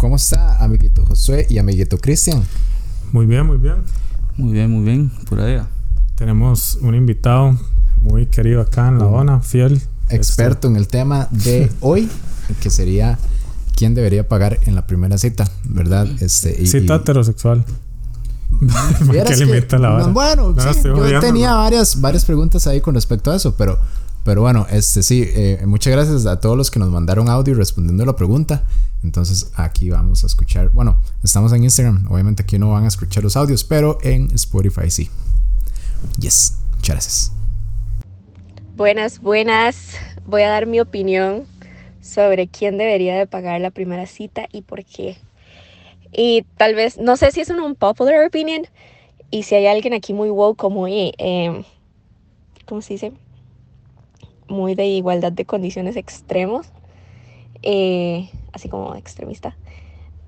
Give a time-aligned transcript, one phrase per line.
[0.00, 2.42] ¿Cómo está, amiguito Josué y amiguito Cristian?
[3.12, 3.76] Muy bien, muy bien.
[4.38, 5.68] Muy bien, muy bien, por allá.
[6.14, 7.54] Tenemos un invitado
[8.00, 9.82] muy querido acá en La Habana, fiel.
[10.08, 12.08] Experto en el tema de hoy,
[12.62, 13.18] que sería
[13.76, 16.06] quién debería pagar en la primera cita, ¿verdad?
[16.20, 17.66] Este, y- Cita y- heterosexual.
[19.12, 20.06] ¿Qué que- limita la vara?
[20.06, 21.58] Bueno, No, sí, yo tenía ¿no?
[21.58, 23.78] varias, varias preguntas ahí con respecto a eso, pero,
[24.24, 28.04] pero bueno, este sí, eh, muchas gracias a todos los que nos mandaron audio respondiendo
[28.04, 28.64] la pregunta.
[29.02, 33.22] Entonces aquí vamos a escuchar, bueno, estamos en Instagram, obviamente aquí no van a escuchar
[33.22, 35.08] los audios, pero en Spotify sí.
[36.18, 37.32] Yes, muchas gracias.
[38.76, 39.94] Buenas, buenas.
[40.26, 41.44] Voy a dar mi opinión
[42.00, 45.16] sobre quién debería de pagar la primera cita y por qué.
[46.12, 48.66] Y tal vez, no sé si es un unpopular opinion
[49.30, 51.64] y si hay alguien aquí muy woke como, eh,
[52.66, 53.12] ¿cómo se dice?
[54.50, 56.66] Muy de igualdad de condiciones extremos,
[57.62, 59.56] eh, así como extremista.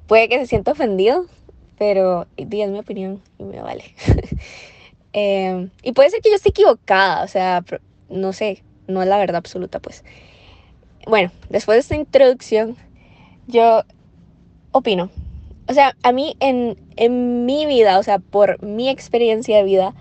[0.07, 1.27] Puede que se sienta ofendido,
[1.77, 3.85] pero di, es mi opinión y me vale.
[5.15, 7.63] Eh, y puede ser que yo esté equivocada, o sea,
[8.09, 10.05] no sé, no es la verdad absoluta, pues.
[11.07, 12.79] Bueno, después de esta introducción,
[13.47, 13.83] yo
[14.71, 15.11] opino.
[15.69, 19.95] O sea, a mí en, en mi vida, o sea, por mi experiencia de vida,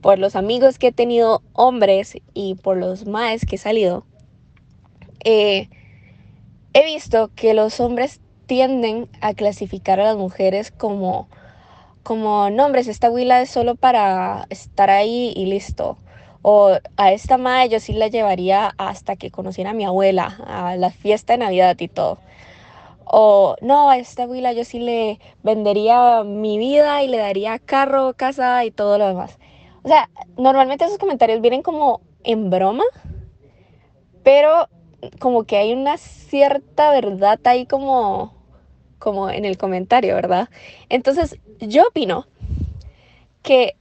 [0.00, 4.04] por los amigos que he tenido hombres y por los maes que he salido,
[5.24, 5.68] eh,
[6.72, 11.28] he visto que los hombres tienden a clasificar a las mujeres como,
[12.02, 15.98] como, no, hombres, esta huila es solo para estar ahí y listo.
[16.42, 20.76] O a esta madre yo sí la llevaría hasta que conociera a mi abuela, a
[20.76, 22.18] la fiesta de Navidad y todo.
[23.04, 28.14] O no, a esta huila yo sí le vendería mi vida y le daría carro,
[28.14, 29.38] casa y todo lo demás.
[29.86, 32.82] O sea, normalmente esos comentarios vienen como en broma,
[34.24, 34.68] pero
[35.20, 38.34] como que hay una cierta verdad ahí como,
[38.98, 40.48] como en el comentario, ¿verdad?
[40.88, 42.26] Entonces, yo opino
[43.42, 43.76] que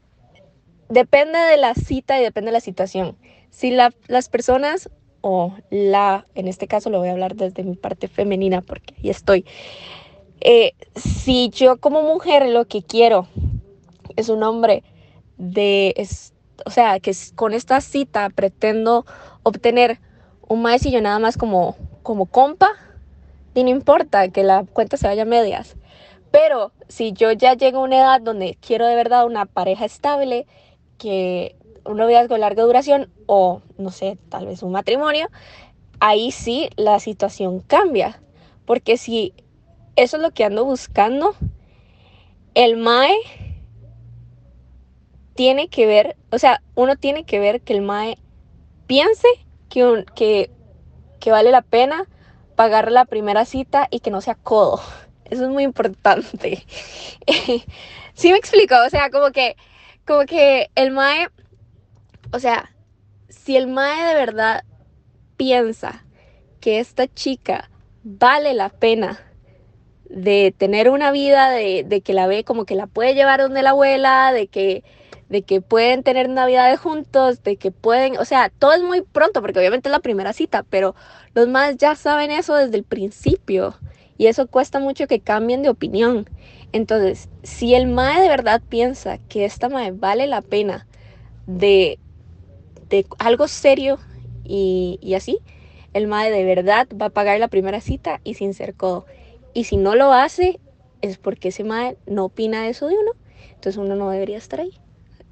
[0.90, 3.18] depende de la cita y depende de la situación.
[3.50, 4.92] Si la- las personas,
[5.22, 9.10] o la, en este caso lo voy a hablar desde mi parte femenina porque ahí
[9.10, 9.44] estoy.
[10.42, 13.28] Eh, si yo como mujer lo que quiero
[14.16, 14.84] es un hombre
[15.38, 16.34] de, es-
[16.66, 19.06] o sea, que con esta cita pretendo
[19.44, 20.00] obtener
[20.48, 22.70] un maecillo nada más como, como compa,
[23.54, 25.76] y no importa que la cuenta se vaya a medias.
[26.32, 30.46] Pero si yo ya llego a una edad donde quiero de verdad una pareja estable,
[30.98, 35.30] que un noviazgo de larga duración o no sé, tal vez un matrimonio,
[36.00, 38.22] ahí sí la situación cambia.
[38.66, 39.34] Porque si
[39.96, 41.36] eso es lo que ando buscando,
[42.54, 43.16] el MAE
[45.36, 48.18] tiene que ver, o sea, uno tiene que ver que el MAE
[48.88, 49.28] piense
[49.70, 50.52] que, un- que,
[51.20, 52.06] que vale la pena
[52.56, 54.82] pagar la primera cita y que no sea codo.
[55.26, 56.66] Eso es muy importante.
[58.14, 59.56] sí me explico, o sea, como que,
[60.06, 61.28] como que el MAE,
[62.32, 62.72] o sea,
[63.30, 64.64] si el MAE de verdad
[65.38, 66.06] piensa
[66.62, 67.70] que esta chica
[68.04, 69.22] vale la pena
[70.10, 73.64] de tener una vida, de, de que la ve como que la puede llevar donde
[73.64, 74.84] la abuela, de que,
[75.30, 79.42] de que pueden tener navidades juntos, de que pueden, o sea, todo es muy pronto,
[79.42, 80.96] porque obviamente es la primera cita, pero
[81.34, 83.76] los más ya saben eso desde el principio.
[84.18, 86.30] Y eso cuesta mucho que cambien de opinión.
[86.72, 90.88] Entonces, si el MAE de verdad piensa que esta MAE vale la pena
[91.48, 92.00] de,
[92.90, 94.00] de algo serio
[94.46, 95.40] y, y así,
[95.94, 99.06] el MAE de verdad va a pagar la primera cita y sin ser codo.
[99.54, 100.60] Y si no lo hace,
[101.02, 103.12] es porque ese MAE no opina eso de uno.
[103.50, 104.78] Entonces uno no debería estar ahí,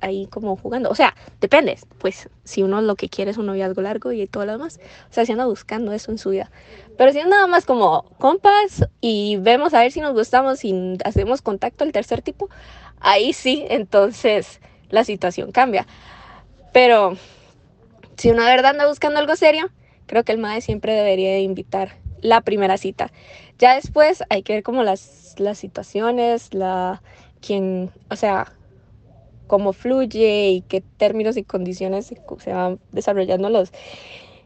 [0.04, 0.90] ahí como jugando.
[0.90, 4.46] O sea, depende, pues si uno lo que quiere es un noviazgo largo y todo
[4.46, 4.80] lo demás.
[5.10, 6.52] O sea, si anda buscando eso en su vida.
[6.98, 10.98] Pero si es nada más como compas y vemos a ver si nos gustamos y
[11.06, 12.50] hacemos contacto al tercer tipo,
[13.00, 14.60] ahí sí, entonces
[14.90, 15.88] la situación cambia.
[16.72, 17.18] Pero
[18.18, 19.70] si uno de verdad anda buscando algo serio,
[20.06, 23.12] creo que el MAE siempre debería de invitar la primera cita.
[23.60, 27.02] Ya después hay que ver como las, las situaciones, la
[27.46, 28.54] quien, o sea,
[29.48, 33.72] cómo fluye y qué términos y condiciones se, van desarrollando los,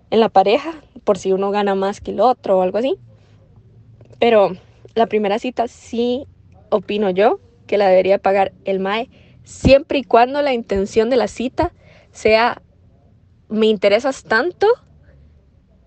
[0.09, 0.73] en la pareja,
[1.03, 2.97] por si uno gana más que el otro o algo así.
[4.19, 4.51] Pero
[4.95, 6.27] la primera cita sí
[6.69, 9.09] opino yo que la debería pagar el MAE,
[9.43, 11.73] siempre y cuando la intención de la cita
[12.11, 12.61] sea,
[13.49, 14.67] me interesas tanto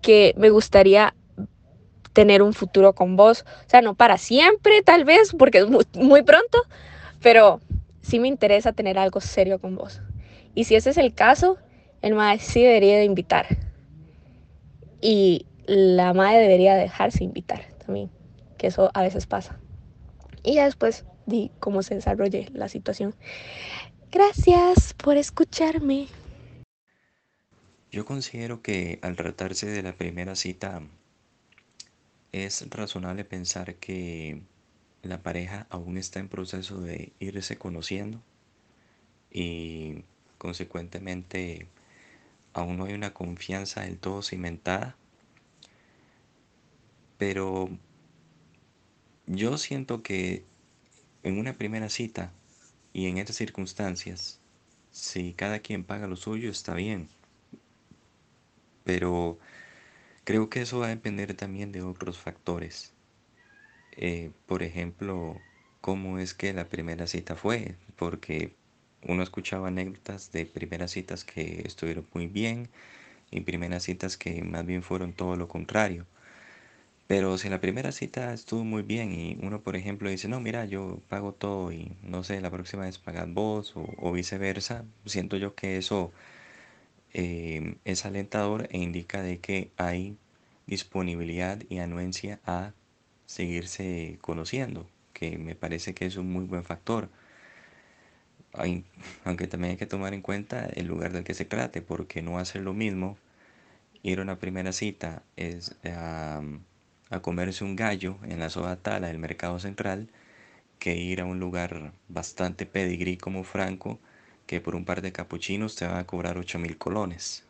[0.01, 1.13] que me gustaría
[2.13, 3.45] tener un futuro con vos.
[3.65, 6.59] O sea, no para siempre, tal vez, porque es muy pronto,
[7.21, 7.59] pero
[8.01, 10.01] sí me interesa tener algo serio con vos.
[10.55, 11.57] Y si ese es el caso,
[12.01, 13.47] el MAE sí debería de invitar.
[15.01, 18.09] Y la MAE debería dejarse invitar también,
[18.57, 19.59] que eso a veces pasa.
[20.43, 23.15] y ya después di cómo se desarrolle la situación.
[24.11, 26.07] Gracias por escucharme.
[27.91, 30.81] Yo considero que al tratarse de la primera cita
[32.31, 34.41] es razonable pensar que
[35.03, 38.21] la pareja aún está en proceso de irse conociendo
[39.31, 40.03] y
[40.37, 41.67] consecuentemente
[42.53, 44.95] aún no hay una confianza del todo cimentada.
[47.17, 47.69] Pero
[49.27, 50.43] yo siento que
[51.23, 52.31] en una primera cita
[52.93, 54.39] y en estas circunstancias,
[54.91, 57.09] si cada quien paga lo suyo, está bien.
[58.83, 59.37] Pero
[60.23, 62.93] creo que eso va a depender también de otros factores.
[63.91, 65.37] Eh, por ejemplo,
[65.81, 68.55] cómo es que la primera cita fue, porque
[69.07, 72.69] uno escuchaba anécdotas de primeras citas que estuvieron muy bien
[73.31, 76.05] y primeras citas que más bien fueron todo lo contrario.
[77.07, 80.65] Pero si la primera cita estuvo muy bien y uno, por ejemplo, dice, no, mira,
[80.65, 85.53] yo pago todo y no sé, la próxima vez pagad vos o, viceversa, siento yo
[85.53, 86.13] que eso
[87.13, 90.17] eh, es alentador e indica de que hay
[90.67, 92.73] disponibilidad y anuencia a
[93.31, 97.09] seguirse conociendo, que me parece que es un muy buen factor.
[99.23, 102.37] aunque también hay que tomar en cuenta el lugar del que se trate, porque no
[102.39, 103.17] hacer lo mismo
[104.03, 106.41] ir a una primera cita es a
[107.21, 110.09] comerse un gallo en la soda tala del mercado central
[110.79, 113.99] que ir a un lugar bastante pedigrí como Franco
[114.45, 117.45] que por un par de capuchinos te van a cobrar 8 mil colones.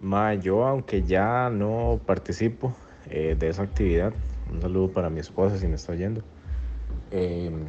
[0.00, 2.74] Ma, yo aunque ya no participo
[3.10, 4.12] eh, de esa actividad,
[4.52, 6.22] un saludo para mi esposa si me está oyendo.
[7.10, 7.66] Em,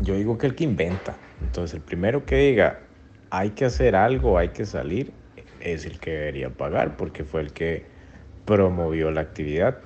[0.00, 2.80] yo digo que el que inventa, entonces el primero que diga
[3.30, 5.12] hay que hacer algo, hay que salir,
[5.60, 7.86] es el que debería pagar porque fue el que
[8.44, 9.78] promovió la actividad.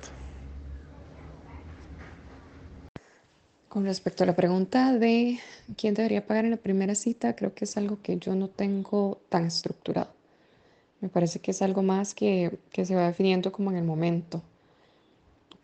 [3.69, 5.39] Con respecto a la pregunta de
[5.77, 9.21] quién debería pagar en la primera cita, creo que es algo que yo no tengo
[9.29, 10.11] tan estructurado.
[10.99, 14.41] Me parece que es algo más que, que se va definiendo como en el momento,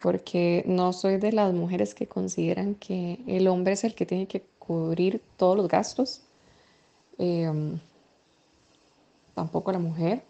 [0.04, 4.28] porque no soy de las mujeres que consideran que el hombre es el que tiene
[4.28, 6.24] que cubrir todos los gastos,
[7.18, 7.80] em,
[9.34, 10.22] tampoco la mujer.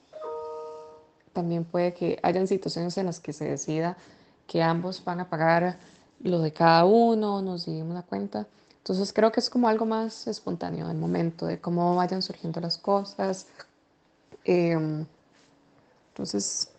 [1.34, 3.98] También puede que hayan situaciones en las que se decida
[4.46, 5.80] que ambos van a pagar
[6.22, 8.46] lo de cada uno, nos dimos la cuenta.
[8.78, 12.78] Entonces creo que es como algo más espontáneo del momento, de cómo vayan surgiendo las
[12.78, 13.48] cosas.
[14.44, 15.08] Em,
[16.10, 16.73] entonces,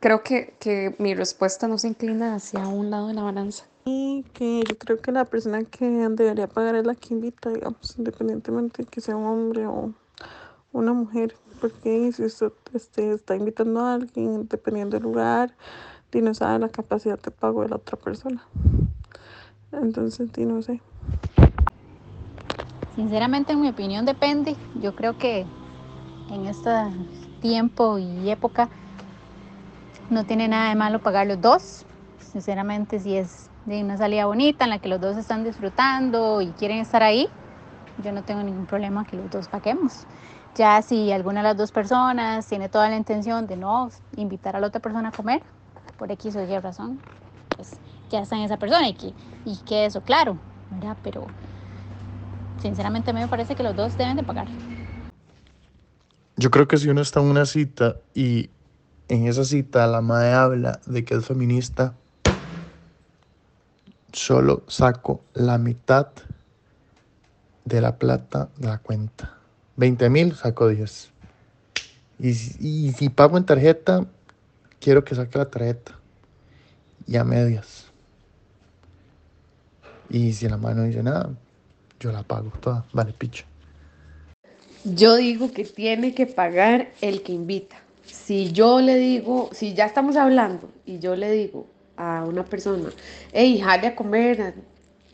[0.00, 3.66] creo que, que, mi respuesta no se inclina hacia un lado de la balanza.
[3.84, 7.96] Y que yo creo que la persona que debería pagar es la que invita, digamos,
[7.98, 9.92] independientemente de que sea un hombre o
[10.72, 15.54] una mujer porque si usted este, está invitando a alguien, dependiendo del lugar,
[16.12, 18.42] y no sabe la capacidad de pago de la otra persona.
[19.70, 20.80] Entonces, y no sé.
[22.94, 24.56] Sinceramente, en mi opinión, depende.
[24.80, 25.44] Yo creo que
[26.30, 26.70] en este
[27.42, 28.70] tiempo y época
[30.10, 31.84] no tiene nada de malo pagar los dos.
[32.32, 36.48] Sinceramente, si es de una salida bonita en la que los dos están disfrutando y
[36.52, 37.28] quieren estar ahí,
[38.02, 40.06] yo no tengo ningún problema que los dos paguemos.
[40.54, 44.60] Ya si alguna de las dos personas tiene toda la intención de no invitar a
[44.60, 45.42] la otra persona a comer,
[45.98, 47.00] por X o Y razón,
[47.56, 47.72] pues
[48.10, 49.12] ya está en esa persona y que,
[49.44, 50.38] y que eso claro.
[51.02, 51.26] Pero
[52.62, 54.46] sinceramente a mí me parece que los dos deben de pagar.
[56.36, 58.50] Yo creo que si uno está en una cita y
[59.08, 61.94] en esa cita la madre habla de que es feminista,
[64.12, 66.08] solo saco la mitad
[67.64, 69.38] de la plata de la cuenta.
[69.76, 71.12] 20 mil, saco 10.
[72.18, 74.06] Y, si pago en tarjeta,
[74.80, 75.92] quiero que saque la tarjeta.
[77.06, 77.92] Y a medias.
[80.08, 81.30] Y si la mano dice nada,
[82.00, 82.84] yo la pago toda.
[82.92, 83.44] Vale, picho.
[84.84, 87.76] Yo digo que tiene que pagar el que invita.
[88.06, 92.90] Si yo le digo, si ya estamos hablando y yo le digo a una persona,
[93.32, 94.54] hey, jale a comer a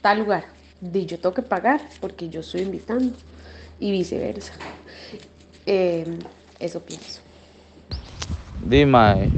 [0.00, 0.44] tal lugar,
[0.82, 3.14] y yo tengo que pagar porque yo estoy invitando
[3.78, 4.54] y viceversa.
[5.66, 6.18] Eh,
[6.58, 7.20] eso pienso.
[8.68, 9.30] Dime,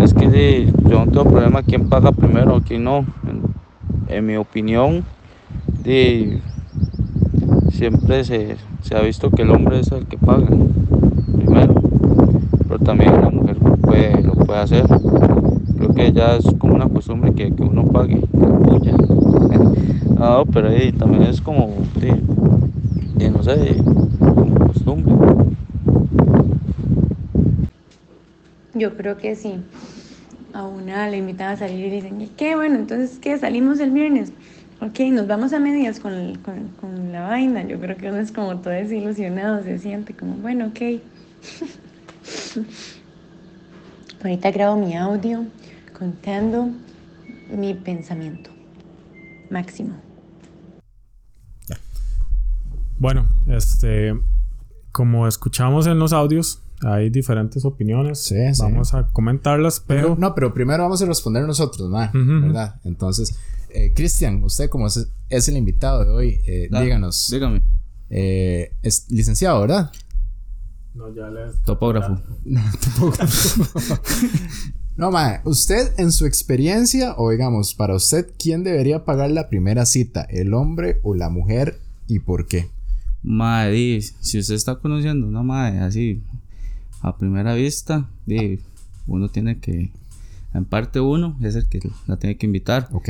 [0.00, 3.06] es que yo no tengo problema quién paga primero o quién no.
[4.08, 5.04] En, mi opinión,
[7.70, 10.46] siempre se, se, ha visto que el hombre es el que paga
[12.82, 14.86] también la mujer puede, lo puede hacer.
[15.76, 18.26] Creo que ya es como una costumbre que, que uno pague.
[20.16, 21.90] no, pero ahí también es como,
[23.30, 23.84] no sé,
[24.64, 25.18] costumbre.
[28.74, 29.70] Yo creo que sí.
[30.52, 32.56] a una le invitan a salir y dicen, "¿Y ¿qué?
[32.56, 33.38] Bueno, entonces, ¿qué?
[33.38, 34.34] Salimos el viernes.
[34.80, 37.64] Ok, nos vamos a medias con, con, con la vaina.
[37.66, 40.80] Yo creo que uno es como todo desilusionado, se siente como, bueno, ok.
[44.22, 45.44] Ahorita grabo mi audio
[45.98, 46.68] contando
[47.56, 48.50] mi pensamiento
[49.50, 49.94] máximo.
[52.98, 54.14] Bueno, este,
[54.92, 58.20] como escuchamos en los audios, hay diferentes opiniones.
[58.20, 58.36] sí.
[58.60, 62.42] Vamos a comentarlas, pero Pero, no, pero primero vamos a responder nosotros, ma, Ujú.
[62.46, 62.76] ¿verdad?
[62.84, 63.36] Entonces,
[63.70, 67.28] eh, Cristian, usted como es, es el invitado de hoy, eh, díganos.
[67.30, 67.60] Dígame.
[68.10, 69.90] eh, es licenciado, ¿verdad?
[70.94, 72.20] No, ya les- Topógrafo.
[72.44, 73.16] No, tampoco.
[74.96, 79.86] no, ma, usted en su experiencia, o digamos, para usted, ¿quién debería pagar la primera
[79.86, 80.22] cita?
[80.22, 81.80] ¿El hombre o la mujer?
[82.08, 82.68] ¿Y por qué?
[83.22, 86.22] Mae, di, si usted está conociendo una madre así
[87.00, 88.58] a primera vista, di,
[89.06, 89.90] uno tiene que,
[90.52, 92.88] en parte uno es el que la tiene que invitar.
[92.92, 93.08] Ok.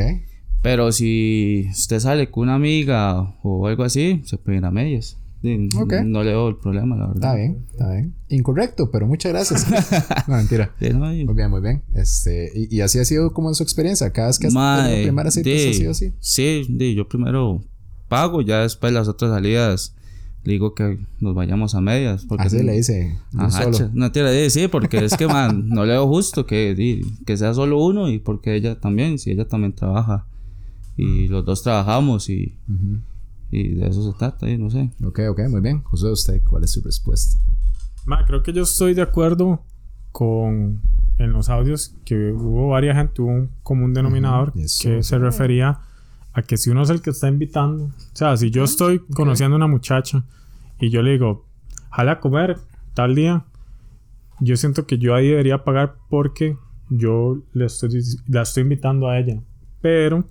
[0.62, 5.16] Pero si usted sale con una amiga o algo así, se puede ir a medias.
[5.42, 5.92] Di, Ok.
[6.04, 7.16] No le veo el problema, la verdad.
[7.16, 8.14] Está bien, está bien.
[8.28, 9.66] Incorrecto, pero muchas gracias.
[10.28, 10.72] no, mentira.
[10.78, 11.82] Sí, no, y- Muy bien, muy bien.
[11.94, 14.10] Este, y, y así ha sido como en su experiencia.
[14.12, 16.12] Cada vez que has Mae, tenido primera cita, di, ha sido así.
[16.20, 17.62] Sí, di, yo primero
[18.08, 19.94] pago, ya después las otras salidas
[20.44, 22.24] le digo que nos vayamos a medias.
[22.26, 23.16] Porque Así le dice.
[23.32, 23.90] de Ajá, solo.
[23.94, 27.82] no de sí, porque es que man, no le veo justo que, que sea solo
[27.82, 30.26] uno y porque ella también, si ella también trabaja
[30.96, 32.98] y los dos trabajamos y, Ujú.
[33.52, 34.90] Y de eso se trata, y no sé.
[35.04, 35.82] Ok, ok, muy bien.
[35.82, 37.38] José, ¿usted cuál es su respuesta?
[38.06, 39.62] Ma, creo que yo estoy de acuerdo
[40.10, 40.80] con
[41.18, 44.82] en los audios que hubo varias gente, hubo un común denominador Ujú, eso.
[44.88, 45.80] que se refería
[46.32, 49.54] a que si uno es el que está invitando, o sea, si yo estoy conociendo
[49.54, 50.24] a una muchacha
[50.80, 51.46] y yo le digo,
[51.90, 52.58] jala a comer
[52.94, 53.44] tal día,
[54.40, 56.56] yo siento que yo ahí debería pagar porque
[56.88, 59.40] yo le estoy, la estoy invitando a ella.
[59.80, 60.24] Pero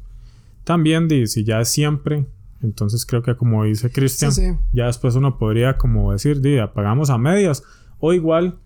[0.64, 2.26] también, si ya es siempre,
[2.64, 4.58] entonces creo que como dice Cristian, Sí, sí.
[4.72, 7.64] ya después uno podría como decir, di, pagamos a medias.
[8.00, 8.60] O igual,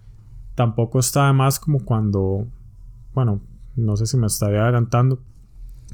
[0.55, 2.47] tampoco está de más como cuando,
[3.13, 3.41] bueno,
[3.75, 5.21] no sé si me estaría adelantando,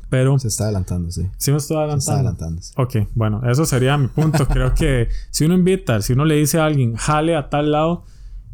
[0.09, 1.27] pero Se está adelantando, sí.
[1.37, 2.29] sí me estoy Se está adelantando.
[2.55, 2.61] adelantando.
[2.61, 2.73] sí.
[2.77, 4.45] Ok, bueno, eso sería mi punto.
[4.47, 8.03] Creo que si uno invita, si uno le dice a alguien, jale a tal lado,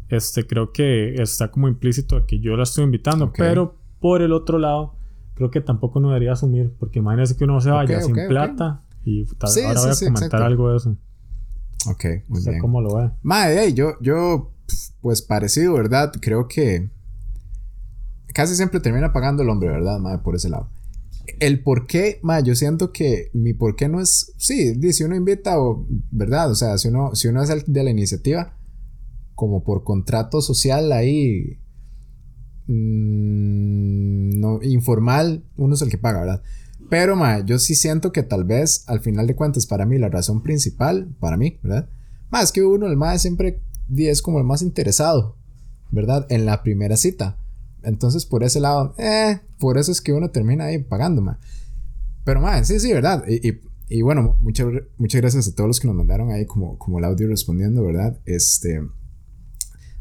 [0.08, 3.26] este, creo que está como implícito de que yo la estoy invitando.
[3.26, 3.34] Ok.
[3.38, 4.94] Pero por el otro lado,
[5.34, 9.24] creo que tampoco uno debería asumir, porque imagínese que uno se vaya sin plata y
[9.36, 10.44] tal- Sí, ahora sí, voy a sí, comentar exacto.
[10.44, 10.96] algo de eso.
[11.88, 12.60] Ok, muy ¿Usted bien.
[12.62, 13.10] cómo lo ve?
[13.22, 14.52] Madre, ey, yo, yo,
[15.00, 16.12] pues parecido, ¿verdad?
[16.20, 16.90] Creo que
[18.34, 19.98] casi siempre termina pagando el hombre, ¿verdad?
[19.98, 20.70] Madre, por ese lado.
[21.40, 25.14] El por qué, madre, yo siento que mi por qué no es, sí, si uno
[25.14, 26.50] invita, o, ¿verdad?
[26.50, 28.56] O sea, si uno, si uno es el de la iniciativa,
[29.34, 31.58] como por contrato social ahí,
[32.66, 36.42] mm, no, informal, uno es el que paga, ¿verdad?
[36.88, 40.08] Pero, ma, yo sí siento que tal vez, al final de cuentas, para mí, la
[40.08, 41.88] razón principal, para mí, ¿verdad?
[42.30, 43.60] Más que uno, el más siempre
[43.96, 45.36] es como el más interesado,
[45.90, 46.26] ¿verdad?
[46.30, 47.36] En la primera cita.
[47.82, 51.38] Entonces, por ese lado, eh, por eso es que uno termina ahí pagando, ma.
[52.24, 53.24] Pero, ma, sí, sí, ¿verdad?
[53.28, 54.66] Y, y, y bueno, muchas,
[54.98, 58.18] muchas gracias a todos los que nos mandaron ahí como, como el audio respondiendo, ¿verdad?
[58.24, 58.82] Este.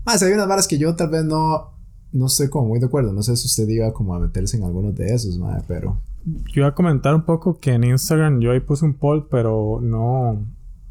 [0.05, 1.73] Más, hay unas varas que yo tal vez no,
[2.11, 3.13] no estoy como muy de acuerdo.
[3.13, 6.01] No sé si usted iba como a meterse en algunos de esos, ma, pero.
[6.53, 9.79] Yo iba a comentar un poco que en Instagram yo ahí puse un poll, pero
[9.81, 10.45] no,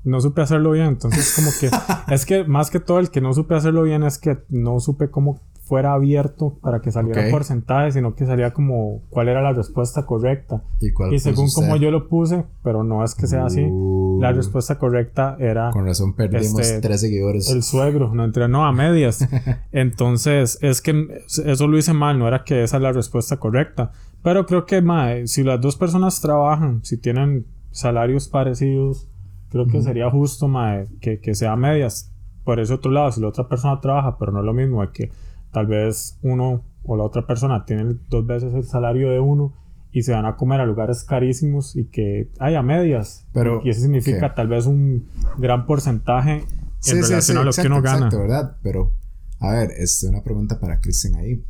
[0.04, 0.86] no supe hacerlo bien.
[0.86, 1.70] Entonces, como que
[2.14, 5.10] es que más que todo el que no supe hacerlo bien es que no supe
[5.10, 7.26] cómo fuera abierto para que saliera Ok.
[7.26, 10.62] un porcentaje, sino que salía como cuál era la respuesta correcta.
[10.80, 11.60] ¿Y cuál Y según usted?
[11.60, 15.70] como yo lo puse, pero no es que sea así, Uh, la respuesta correcta era
[15.72, 17.50] Con razón perdimos Este, tres seguidores.
[17.50, 19.26] el suegro, no entre no a medias.
[19.72, 23.90] Entonces, es que eso lo hice mal, no era que esa es la respuesta correcta.
[24.26, 29.09] Pero creo que, mae, si las dos personas trabajan, si tienen salarios parecidos,
[29.50, 32.11] creo que sería justo, mae, que, que sea medias.
[32.42, 34.90] Por ese otro lado, si la otra persona trabaja, pero no es lo mismo, es
[34.90, 35.12] que
[35.52, 39.54] tal vez uno o la otra persona tiene dos veces el salario de uno
[39.92, 43.28] y se van a comer a lugares carísimos y que hay a medias.
[43.33, 44.35] Pero, y eso significa ok.
[44.35, 45.06] tal vez un
[45.38, 46.42] gran porcentaje
[46.85, 47.97] en relación a lo que uno gana.
[47.99, 48.56] exacto, ¿verdad?
[48.64, 48.92] Pero,
[49.38, 51.45] a ver, este, una pregunta para Kristen ahí.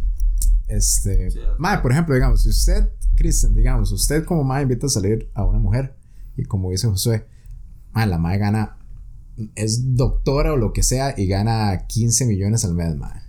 [0.68, 5.30] Este, mae, por ejemplo, digamos, si usted, Kristen, digamos, usted como mae invita a salir
[5.34, 5.96] a una mujer
[6.36, 7.26] y como dice Josué,
[7.92, 8.78] mae, la mae gana,
[9.54, 13.22] es doctora o lo que sea y gana 15 millones al mes, mae.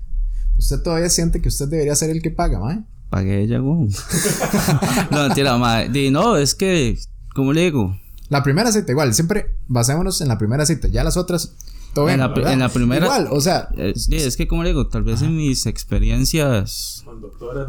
[0.57, 2.83] ¿Usted todavía siente que usted debería ser el que paga, mae?
[3.09, 3.87] Pagué ella, güey.
[5.11, 5.89] no, mentira, madre.
[5.89, 6.97] Di, no, es que,
[7.33, 7.95] ¿cómo le digo?
[8.29, 10.87] La primera cita, igual, siempre basémonos en la primera cita.
[10.89, 11.55] Ya las otras,
[11.97, 12.59] todo En bien.
[12.59, 13.05] la, primera.
[13.05, 17.01] Igual, o sea, Es, sí, es que, como le digo, tal vez en mis experiencias
[17.05, 17.67] Con doctoras.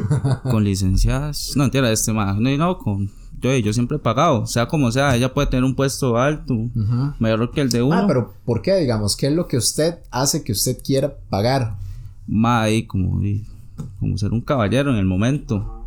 [0.50, 1.52] con licenciadas.
[1.56, 2.38] No, entienda, este más.
[2.38, 3.10] No, no, con.
[3.40, 4.46] Yo, yo siempre he pagado.
[4.46, 7.12] Sea como sea, ella puede tener un puesto alto, Ujú.
[7.18, 7.94] mayor que el de uno.
[7.94, 9.14] Ah, pero ¿por qué, digamos?
[9.14, 11.76] ¿Qué es lo que usted hace que usted quiera pagar?
[12.26, 13.44] Más ahí, como, y-
[14.00, 15.86] como ser un caballero en el momento.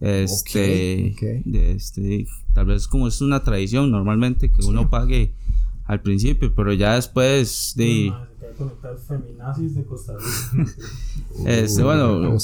[0.00, 1.44] Este, ok.
[1.46, 5.32] de este, tal vez como es una tradición normalmente que uno pague
[5.86, 8.12] al principio, pero ya después de,
[9.06, 10.72] Feminazis de Costa Rica.
[11.46, 12.38] este, bueno,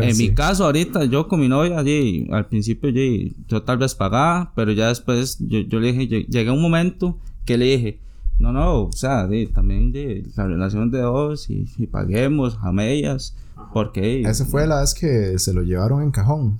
[0.00, 3.94] en mi caso ahorita yo con mi novia, sí, al principio sí, yo tal vez
[3.94, 7.64] pagaba, pero ya después yo, yo le dije, lle- llegué a un momento que le
[7.66, 7.98] dije,
[8.38, 12.72] no, no, o sea, sí, también de la relación de dos y, y paguemos a
[12.72, 13.34] medias,
[13.72, 16.58] porque Esa fue la vez que se lo llevaron en cajón.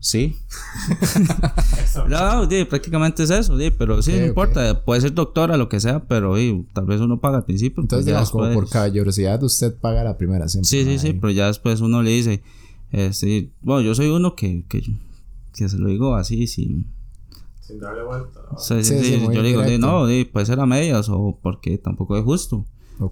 [0.00, 0.34] Sí.
[2.08, 5.80] no, sí, prácticamente es eso, sí, pero sí, no importa, puede ser doctora, lo que
[5.80, 7.82] sea, pero sí, tal vez uno paga al principio.
[7.82, 10.68] Entonces, pues ya digamos, como por caballerosidad, usted paga la primera siempre.
[10.68, 12.42] Sí, sí, sí, pero ya después uno le dice,
[12.90, 14.82] este, bueno, yo soy uno que, que,
[15.54, 16.86] que se lo digo así, sin...
[17.60, 18.40] Sin darle vuelta.
[18.50, 18.58] ¿no?
[18.58, 21.08] Sí, sí, Sí, sí, sí, yo le digo, sí, no, sí, puede ser a medias
[21.08, 22.64] o porque tampoco es justo.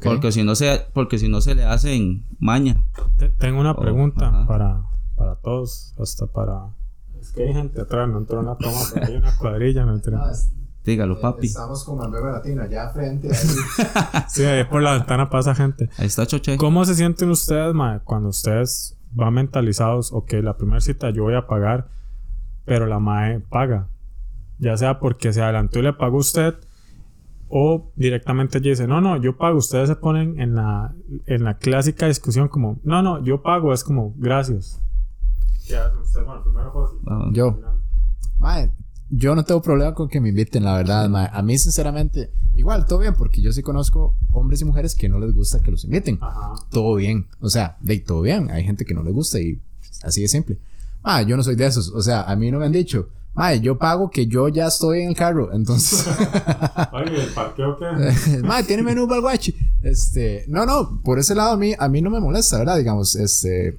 [0.03, 2.83] Porque si no se, porque si no se le hacen maña.
[3.19, 4.83] Te- Tengo una Oh, pregunta para,
[5.17, 6.75] para todos, hasta para...
[7.21, 9.95] Es que hay gente atrás, no entró en la toma, pero hay una cuadrilla, no
[9.95, 10.21] entró.
[10.85, 11.49] Dígalo, papi.
[11.49, 13.29] Estamos como en Bebe Latino, allá frente.
[14.29, 15.91] Sí, ahí por la ventana pasa gente.
[15.99, 16.57] Ahí está Choche.
[16.57, 21.35] ¿Cómo se sienten ustedes, mae, cuando ustedes van mentalizados, ok, la primera cita yo voy
[21.35, 21.89] a pagar,
[22.65, 23.89] pero la mae paga?
[24.59, 26.55] Ya sea porque se adelantó y le pagó usted,
[27.49, 29.59] o directamente ella dice, no, no, yo pago.
[29.59, 30.95] Ustedes se ponen en la,
[31.27, 34.83] en la clásica discusión como, no, no, yo pago, es como, gracias.
[37.33, 37.61] Yo.
[38.39, 38.71] Mae,
[39.11, 41.29] yo no tengo problema con que me inviten, la verdad, mae.
[41.33, 45.19] A mí, sinceramente, igual, todo bien, porque yo sí conozco hombres y mujeres que no
[45.19, 46.19] les gusta que los inviten.
[46.21, 46.55] Ajá.
[46.71, 47.27] Todo bien.
[47.41, 48.51] O sea, de todo bien.
[48.51, 49.61] Hay gente que no le gusta y
[50.03, 50.59] así de simple.
[51.03, 51.89] Ah, yo no soy de esos.
[51.91, 55.03] O sea, a mí no me han dicho, mae, yo pago que yo ya estoy
[55.03, 55.53] en el carro.
[55.53, 56.07] Entonces,
[56.93, 58.39] Oye, ¿el parqueo qué?
[58.43, 59.55] mae, tiene menú para el guachi.
[59.83, 62.77] Este, no, no, por ese lado a mí, a mí no me molesta, ¿verdad?
[62.77, 63.79] Digamos, este,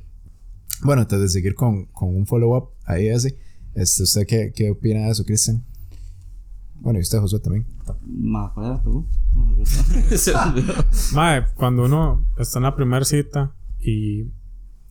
[0.83, 3.29] bueno, antes de seguir con, con un follow-up ahí así,
[3.75, 5.63] este, ¿usted qué, qué opina de eso, Cristian?
[6.81, 7.65] Bueno, y usted, Josué, también.
[8.07, 9.09] Ma, ¿cuál era la pregunta?
[11.13, 14.25] Mae, cuando uno está en la primera cita y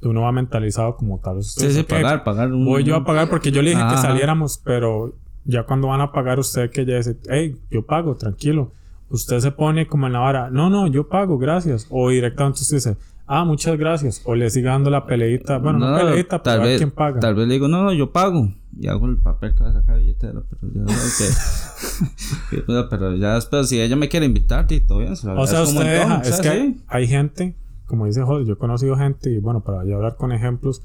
[0.02, 1.42] uno va mentalizado como tal.
[1.42, 2.52] Sí, sí, ok, pagar, pagar.
[2.52, 4.02] un- Voy yo a pagar porque yo le dije que Ajá.
[4.02, 8.72] saliéramos, pero ya cuando van a pagar usted que ya dice, hey, yo pago, tranquilo.
[9.10, 11.86] Usted se pone como en la vara, no, no, yo pago, gracias.
[11.88, 12.96] O directamente usted dice,
[13.28, 14.22] ah, muchas gracias.
[14.24, 16.78] O le sigue dando la peleita, bueno, no, No, peleita, pero tal a ver vez,
[16.78, 17.20] quién paga.
[17.20, 18.52] Tal vez le digo, no, no, yo pago.
[18.76, 23.68] Y hago el papel que va a sacar billetera, pero ya que, pero ya después,
[23.68, 25.16] si ella me quiere invitar, sí, todo bien.
[25.16, 28.46] se lo O sea, usted montón, deja, es que hay, hay gente, como dice José,
[28.46, 30.82] yo he conocido gente, y bueno, para ya hablar con ejemplos,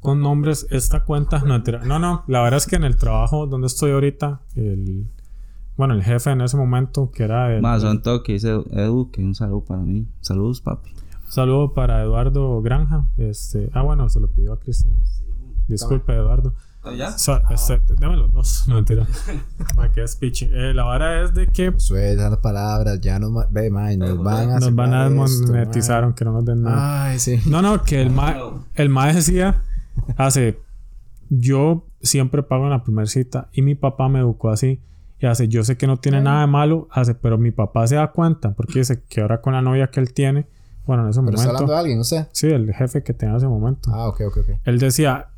[0.00, 1.84] con nombres, esta cuenta no entera.
[1.84, 5.06] No, no, la verdad es que en el trabajo donde estoy ahorita, el,
[5.76, 9.34] bueno, el jefe en ese momento, que era el, Más son dice Edu, que un
[9.34, 10.06] saludo para mí.
[10.20, 10.90] Saludos, papi.
[11.30, 13.06] Saludo para Eduardo Granja.
[13.16, 14.92] Este, ah, bueno, se lo pidió a Cristian.
[15.68, 16.54] Disculpe, Eduardo.
[16.96, 17.16] ¿Ya?
[17.18, 19.06] So- este, dame los dos, no mentira.
[19.76, 20.44] Ma, qué speech.
[20.44, 24.20] Eh, la vara es de que Josué, esas palabras, ya nos, ma- ve, mae, nos
[24.22, 27.04] van a nos van a desmonetizar, aunque no nos den nada.
[27.04, 27.38] Ay, sí.
[27.46, 28.34] No, no, que el ma,
[28.74, 29.62] el ma decía,
[30.16, 30.58] hace,
[31.28, 34.80] yo siempre pago en la primera cita y mi papá me educó así.
[35.20, 37.96] Y hace, yo sé que no tiene nada de malo, hace, pero mi papá se
[37.96, 40.46] da cuenta, porque dice que ahora con la novia que él tiene,
[40.90, 41.50] bueno, en ese Pero está momento.
[41.62, 42.26] hablando de alguien, usted.
[42.32, 43.90] Sí, el jefe que tenía en ese momento.
[43.94, 44.48] Ah, ok, ok, ok.
[44.64, 45.28] Él decía,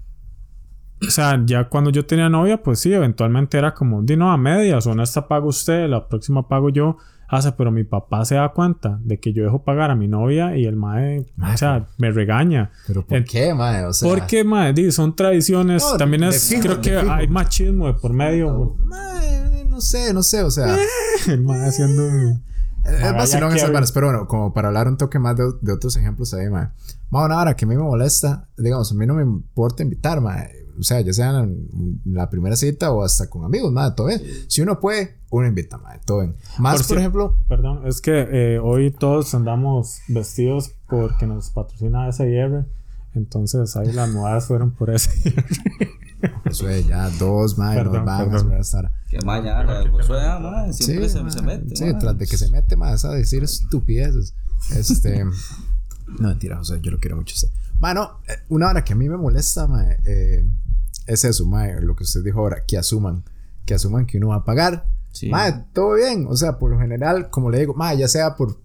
[1.07, 4.39] o sea, ya cuando yo tenía novia, pues sí, eventualmente era como, di no, a
[4.39, 6.97] medias, o en esta pago usted, la próxima pago yo.
[7.29, 10.55] Hace, pero mi papá se da cuenta de que yo dejo pagar a mi novia
[10.57, 12.71] y el mae, o sea, me regaña.
[12.87, 13.85] Pero ¿por En- qué, mae?
[13.87, 15.83] O sea, Porque, mae, di, son tradiciones.
[15.83, 18.77] No, También es, fijo, creo que hay machismo de por medio.
[18.85, 20.77] mae, no sé, no sé, o sea.
[21.29, 22.43] el mae haciendo un-
[22.85, 25.45] Es Vaya vacilón que esas varas, pero bueno, como para hablar un toque más de,
[25.61, 26.69] de otros ejemplos ahí, mae.
[27.11, 30.21] Mae, una vara que a mí me molesta, digamos, a mí no me importa invitar,
[30.21, 30.51] mae.
[30.79, 34.21] O sea, ya sea en la primera cita o hasta con amigos, mae, todo bien.
[34.49, 36.35] Si uno puede, uno invita, mae, todo bien.
[36.59, 41.51] Más, por, Por si- ejemplo, Perdón, es que eh, hoy todos andamos vestidos porque nos
[41.51, 42.65] patrocina SIR.
[43.15, 45.45] Entonces ahí las modas fueron por SIR.
[46.45, 48.41] eso es ya dos, Perdón, nos van a perdón.
[48.41, 48.93] cerrar esta hora.
[49.09, 51.77] Que mañana, Josué, ah, mae, siempre Sí, se, se mete.
[51.77, 54.35] Sí, tras de que se mete más a decir estupideces.
[54.75, 55.25] Este.
[56.19, 57.35] no, mentira, José, yo lo quiero mucho.
[57.35, 57.49] usted.
[57.81, 60.45] Mano, eh, una hora que a mí me molesta, mae, eh,
[61.07, 63.25] es eso, mae, lo que usted dijo ahora, que asuman,
[63.67, 65.29] que asuman que uno va a pagar Sí.
[65.29, 66.27] Mae, todo bien.
[66.29, 68.62] O sea, por lo general, como le digo, mae, ya sea por.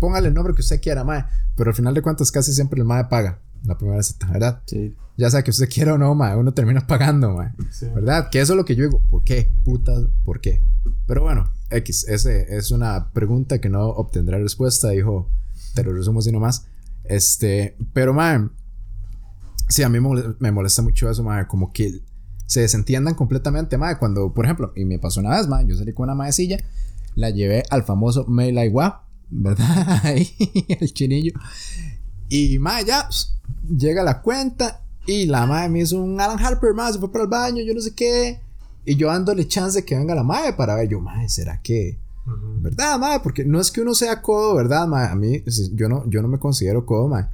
[0.00, 1.24] Póngale el nombre que usted quiera, mae.
[1.54, 4.62] Pero al final de cuentas, casi siempre el mae paga la primera cita, ¿verdad?
[4.66, 4.96] Sí.
[5.16, 7.52] Ya sea que usted quiera o no, mae, uno termina pagando, mae.
[7.70, 7.86] Sí.
[7.94, 8.30] ¿Verdad?
[8.30, 9.00] Que eso es lo que yo digo.
[9.10, 9.52] ¿Por qué?
[9.64, 9.92] Puta,
[10.24, 10.62] ¿por qué?
[11.06, 15.30] Pero bueno, X, ese es una pregunta que no obtendrá respuesta, dijo.
[15.74, 16.66] Te lo resumo así nomás.
[17.04, 18.48] Este, pero, mae,
[19.68, 19.98] sí, a mí
[20.38, 22.00] me molesta mucho eso, mae, como que
[22.46, 25.92] se desentiendan completamente, mae, cuando, por ejemplo, y me pasó una vez, mae, yo salí
[25.92, 26.58] con una maecilla,
[27.14, 30.00] la llevé al famoso Meilaigua, ¿verdad?
[30.04, 30.28] Ahí,
[30.68, 31.32] el chinillo.
[32.28, 33.08] Y, mae, ya,
[33.68, 37.24] llega la cuenta y la mae me hizo un Alan Harper, mae, se fue para
[37.24, 38.40] el baño, yo no sé qué.
[38.84, 41.98] Y yo dándole chance de que venga la mae para ver, yo, mae, ¿será que...?
[42.60, 43.20] ¿Verdad, mae?
[43.20, 45.08] Porque no es que uno sea codo, ¿verdad, mae?
[45.08, 45.42] A mí,
[45.74, 47.26] yo no, yo no me considero codo, mae.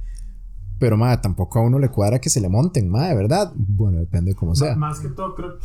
[0.79, 3.51] Pero, mae, tampoco a uno le cuadra que se le monten, mae, ¿verdad?
[3.55, 4.75] Bueno, depende de cómo sea.
[4.75, 5.59] Más que todo creo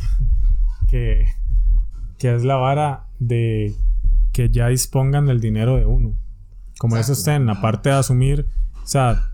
[0.87, 1.25] que,
[2.17, 3.75] que es la vara de
[4.31, 6.15] que ya dispongan del dinero de uno.
[6.77, 8.47] Como eso está en la parte de asumir,
[8.83, 9.31] o sea,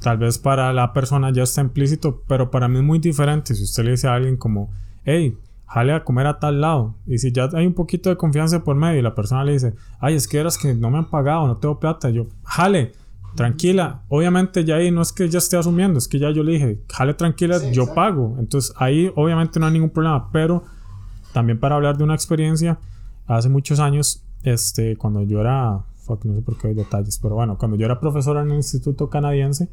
[0.00, 3.62] tal vez para la persona ya está implícito, pero para mí es muy diferente si
[3.62, 4.70] usted le dice a alguien como,
[5.04, 6.94] hey, jale a comer a tal lado.
[7.06, 9.74] Y si ya hay un poquito de confianza por medio y la persona le dice,
[10.00, 12.92] ay, es que eras que no me han pagado, no tengo plata, yo, jale.
[13.34, 16.52] Tranquila, obviamente ya ahí no es que ya esté asumiendo, es que ya yo le
[16.52, 18.34] dije, jale tranquila, yo pago.
[18.38, 20.64] Entonces ahí obviamente no hay ningún problema, pero
[21.32, 22.78] también para hablar de una experiencia,
[23.26, 27.36] hace muchos años, este, cuando yo era, fuck, no sé por qué hay detalles, pero
[27.36, 29.68] bueno, cuando yo era profesora en el instituto canadiense,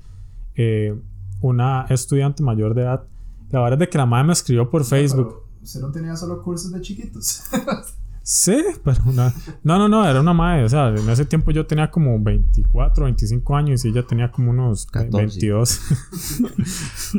[0.55, 0.93] eh,
[1.41, 3.03] una estudiante mayor de edad,
[3.49, 5.43] la verdad es de que la madre me escribió por Facebook.
[5.63, 7.43] ¿Usted no tenía solo cursos de chiquitos?
[8.27, 10.63] Sí, pero una- no, no, no, era una madre.
[10.63, 14.49] O sea, en ese tiempo yo tenía como 24, 25 años y ella tenía como
[14.49, 15.17] unos 14.
[15.27, 15.79] 22,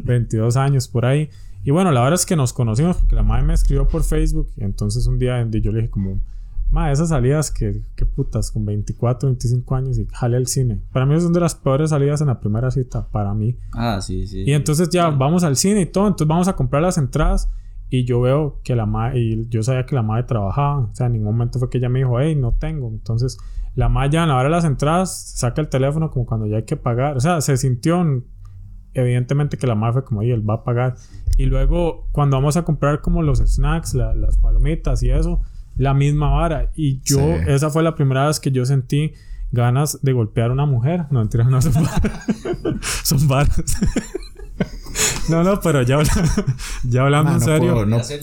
[0.03, 1.31] 22 años por ahí.
[1.63, 4.49] Y bueno, la verdad es que nos conocimos porque la madre me escribió por Facebook
[4.57, 6.19] y entonces un día yo le dije como,
[6.71, 10.81] madre, esas salidas que, que putas, con 24, 25 años y jale al cine.
[10.93, 13.57] Para mí son de las peores salidas en la primera cita, para mí.
[13.73, 14.43] Ah, sí, sí.
[14.47, 17.51] Y entonces ya vamos al cine y todo, entonces vamos a comprar las entradas
[17.89, 21.07] y yo veo que la madre, y yo sabía que la madre trabajaba, o sea,
[21.07, 22.89] en ningún momento fue que ella me dijo, hey, no tengo.
[22.89, 23.39] Entonces
[23.77, 26.57] la madre ya a la hora de las entradas saca el teléfono como cuando ya
[26.57, 28.03] hay que pagar, o sea, se sintió
[28.95, 30.95] evidentemente que la madre fue como, y él va a pagar.
[31.37, 35.43] Y luego cuando vamos a comprar como los snacks, la- las palomitas y eso,
[35.77, 36.71] la misma vara.
[36.75, 37.45] Y yo, Sí.
[37.49, 39.13] esa fue la primera vez que yo sentí
[39.53, 41.07] ganas de golpear a una mujer.
[41.11, 42.03] No, mentira, no son varas.
[43.05, 43.63] son varas.
[45.29, 45.99] no, no, pero ya,
[46.85, 47.73] ya hablando en no serio.
[47.75, 48.21] puedo, no, hacer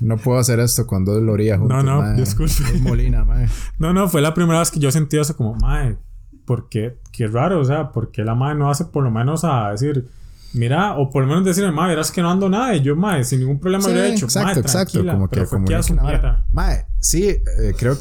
[0.00, 1.84] no puedo hacer esto con dos lorías juntos.
[1.84, 2.54] No, no, disculpe.
[2.80, 3.48] Molina, mae.
[3.78, 5.96] No, no, fue la primera vez que yo sentí eso como, madre,
[6.44, 6.98] ¿por qué?
[7.12, 10.08] Qué raro, o sea, ¿por qué la madre no hace por lo menos a decir,
[10.54, 13.24] mira, o por lo menos decirme, madre, verás que no ando nada, y yo, madre,
[13.24, 14.92] sin ningún problema Sí, hubiera hecho, exacto, "Mae, exacto.
[14.92, 15.12] tranquila",
[15.48, 16.44] Como que asumiera.
[16.52, 17.42] Mae, sí, eh,
[17.78, 17.96] creo,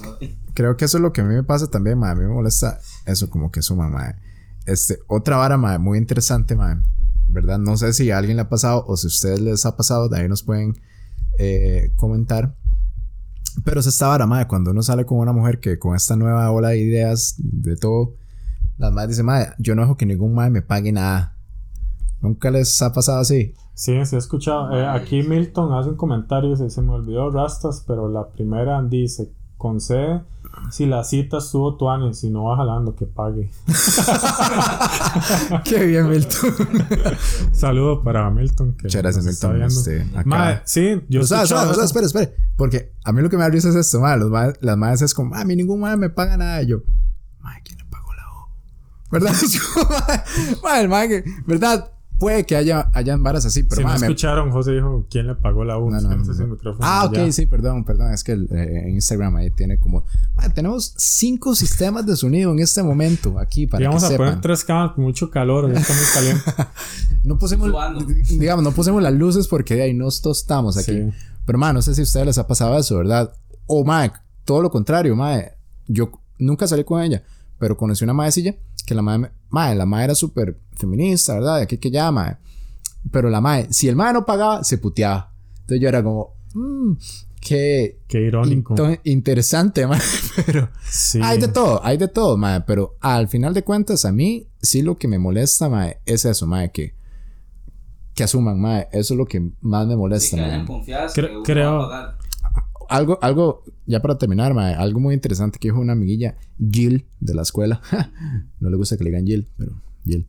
[0.54, 2.12] creo que eso es lo que a mí me pasa también, mae.
[2.12, 4.16] A mí me molesta eso, como que suma, mae.
[4.66, 6.78] Este, otra vara, mae, muy interesante, mae.
[7.28, 7.58] ¿Verdad?
[7.60, 10.08] No sé si a alguien le ha pasado o si a ustedes les ha pasado,
[10.10, 10.80] de ahí nos pueden
[11.38, 12.56] eh, comentar.
[13.64, 16.50] Pero es esta vara, mae, cuando uno sale con una mujer que con esta nueva
[16.52, 18.14] ola de ideas, de todo,
[18.78, 21.35] las madres dicen, mae, yo no dejo que ningún mae me pague nada.
[22.22, 23.54] ¿Nunca les ha pasado así?
[23.74, 24.76] Sí, sí he escuchado.
[24.76, 29.32] Eh, aquí Milton hace un comentario, dice, se me olvidó Rastas, pero la primera dice,
[29.58, 30.22] concede
[30.72, 33.52] si la cita estuvo tuane, si no va jalando, que pague.
[35.64, 36.54] Qué bien, Milton.
[37.54, 38.76] Saludo para Milton.
[38.76, 39.62] Que Muchas gracias, Milton.
[39.64, 40.24] Este, acá.
[40.26, 41.84] Mae, sí, yo o sea, o sea, o sea, eso.
[41.84, 42.36] espere, espere.
[42.58, 44.20] Porque a mí lo que me da risa es esto, madre.
[44.20, 46.62] Los las madres es como, a mí ningún madre me paga nada.
[46.64, 46.80] Y yo,
[47.40, 48.50] madre, ¿quién le pagó la O?
[49.12, 49.34] ¿Verdad?
[49.42, 50.24] Es como, madre,
[50.62, 51.92] madre, madre ¿verdad?
[52.20, 55.28] Puede que haya hayan varas así, pero si no madre, me- escucharon, José dijo, ¿quién
[55.28, 56.00] le pagó la 1?
[56.02, 56.78] No, no, no.
[56.80, 58.14] Ah, ok, sí, perdón, perdón.
[58.14, 60.06] Es que el, eh, en Instagram ahí tiene como.
[60.36, 64.10] Madre, tenemos cinco sistemas de sonido en este momento aquí para y vamos que a
[64.12, 64.28] sepan.
[64.28, 66.52] poner tres cámaras con mucho calor, ya está muy caliente.
[67.26, 67.72] No pusimos,
[68.38, 70.92] digamos, no pusimos las luces porque de ahí nos tostamos aquí.
[70.92, 71.10] Sí.
[71.44, 73.34] Pero, ma, no sé si a ustedes les ha pasado eso, ¿verdad?
[73.66, 74.12] O, ma,
[74.46, 75.40] todo lo contrario, ma.
[75.88, 77.24] Yo nunca salí con ella,
[77.58, 78.54] pero conocí una maecilla
[78.86, 81.58] que la madre, ma, la madre era súper feminista, ¿verdad?
[81.58, 82.12] De aquí que ya.
[83.12, 85.32] Pero la madre, si el madre no pagaba, se puteaba.
[85.62, 86.94] Entonces yo era como, mmm,
[87.40, 88.74] qué, Qué irónico.
[88.76, 89.98] into- interesante, ma.
[90.46, 91.20] Pero Sí.
[91.24, 92.66] hay de todo, hay de todo, ma.
[92.66, 96.46] Pero al final de cuentas, a mí sí lo que me molesta, ma, es eso,
[96.48, 96.94] ma, que,
[98.14, 98.80] que asuman, ma.
[98.92, 100.66] Eso es lo que más me molesta, ma.
[101.14, 101.90] Cre- creo,
[102.90, 106.36] Algo, algo, ya para terminar, ma, algo muy interesante que dijo una amiguilla,
[106.72, 107.82] Jill, de la escuela.
[108.60, 109.74] no le gusta que le digan Jill, pero
[110.06, 110.26] Jill.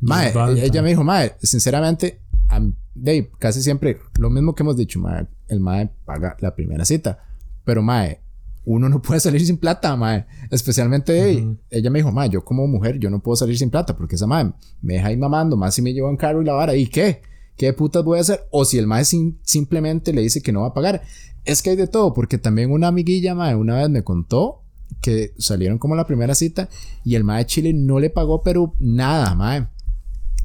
[0.00, 0.32] Mae,
[0.64, 5.26] ella me dijo, mae, sinceramente, am- Dave, casi siempre, lo mismo que hemos dicho, mae,
[5.48, 7.18] el mae paga la primera cita.
[7.64, 8.20] Pero, mae,
[8.64, 10.26] uno no puede salir sin plata, mae.
[10.50, 11.30] Especialmente
[11.70, 14.26] ella me dijo, mae, yo como mujer, yo no puedo salir sin plata porque esa
[14.26, 14.52] mae
[14.82, 16.74] me deja ahí mamando, más si me lleva en carro y la vara.
[16.74, 17.22] ¿Y qué?
[17.56, 18.46] ¿Qué putas voy a hacer?
[18.50, 21.02] O si el mae sim- simplemente le dice que no va a pagar.
[21.44, 24.62] Es que hay de todo, porque también una amiguilla, mae, una vez me contó
[25.00, 26.68] que salieron como la primera cita
[27.04, 29.66] y el mae de Chile no le pagó, pero nada, mae.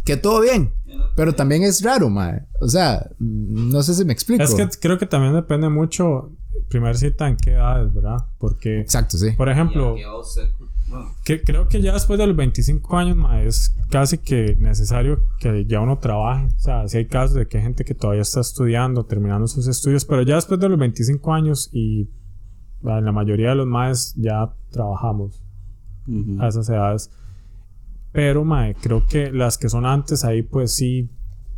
[0.06, 0.72] Que todo bien.
[1.16, 2.44] Pero también es raro, mae.
[2.62, 4.44] O sea, no sé si me explico.
[4.44, 6.32] Es que creo que también depende mucho,
[6.70, 8.18] primer cita, en qué edades, ¿verdad?
[8.38, 9.32] Porque, Exacto, sí.
[9.32, 9.96] por ejemplo,
[11.24, 15.66] que, creo que ya después de los 25 años, ma, es casi que necesario que
[15.66, 16.46] ya uno trabaje.
[16.46, 19.68] O sea, si hay casos de que hay gente que todavía está estudiando, terminando sus
[19.68, 22.10] estudios, pero ya después de los 25 años y
[22.86, 25.44] ah, la mayoría de los más ya trabajamos
[26.40, 27.10] a esas edades.
[28.12, 31.10] Pero, mae, creo que las que son antes, ahí pues sí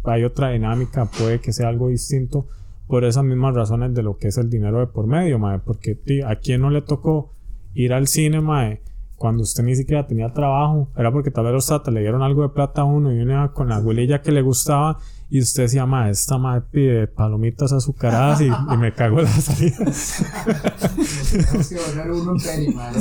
[0.05, 2.47] hay otra dinámica, puede que sea algo distinto
[2.87, 5.59] por esas mismas razones de lo que es el dinero de por medio, mae.
[5.59, 7.33] Porque ti, a quién no le tocó
[7.73, 8.81] ir al cine, mae,
[9.17, 12.43] cuando usted ni siquiera tenía trabajo, era porque tal vez los tatas le dieron algo
[12.43, 14.97] de plata a uno y uno iba con la abuelilla que le gustaba
[15.29, 19.31] y usted decía, mae, esta mae pide palomitas azucaradas y, y me cago en la
[19.31, 19.77] salida.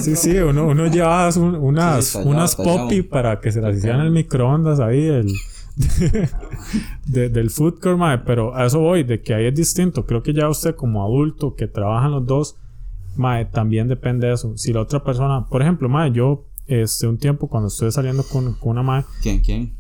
[0.01, 3.77] Sí, sí, uno, uno llevaba un- unas, Sí, tallado, unas poppy para que se las
[3.77, 5.33] hicieran en el microondas ahí el,
[7.07, 10.05] de- del food court, mae, pero a eso voy, de que ahí es distinto.
[10.07, 12.57] Creo que ya usted como adulto que trabajan los dos,
[13.19, 14.57] mae, también depende de eso.
[14.57, 18.55] Si la otra persona, por ejemplo, mae, yo este un tiempo cuando estuve saliendo con,
[18.55, 19.41] con una mae, ¿Quién?
[19.41, 19.73] ¿Quién?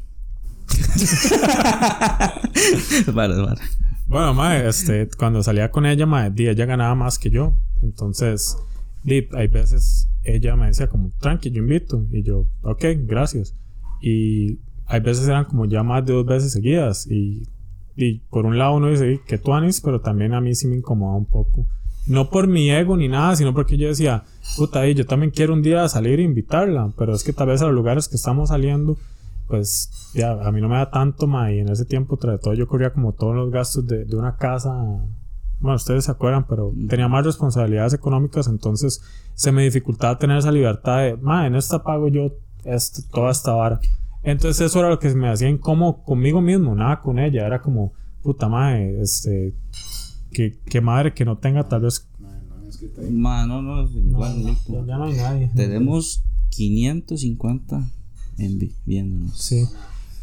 [3.12, 3.60] vale, vale.
[4.06, 7.54] Bueno, mae, este, cuando salía con ella, mae, di, ella ganaba más que yo.
[7.82, 8.56] Entonces,
[9.02, 12.04] di, hay veces ella me decía como, tranqui, yo invito.
[12.12, 13.54] Y yo, ok, gracias.
[14.00, 17.06] Y hay veces eran como ya más de dos veces seguidas.
[17.06, 17.44] Y,
[17.96, 20.66] y por un lado uno dice, "Ey, que tú Anis, pero también a mí sí
[20.66, 21.66] me incomoda un poco.
[22.06, 24.24] No por mi ego ni nada, sino porque yo decía,
[24.56, 26.92] puta, ey, yo también quiero un día salir e invitarla.
[26.96, 28.96] Pero es que tal vez a los lugares que estamos saliendo
[29.46, 32.38] pues ya a mí no me da tanto ma y en ese tiempo tras de
[32.38, 34.72] todo yo corría como todos los gastos de, de una casa
[35.60, 39.02] bueno ustedes se acuerdan pero tenía más responsabilidades económicas entonces
[39.34, 42.32] se me dificultaba tener esa libertad de ma en esta pago yo
[42.64, 43.80] esto, toda esta vara
[44.22, 47.92] entonces eso era lo que me hacía incómodo conmigo mismo nada con ella era como
[48.22, 49.54] puta madre este
[50.36, 52.06] que, que madre que no tenga tal vez
[53.10, 55.50] Ma, no, no, igual, no, ya- ya no hay nadie.
[55.54, 57.82] Tenemos 550
[58.38, 59.38] en vi- viéndonos.
[59.38, 59.64] Sí.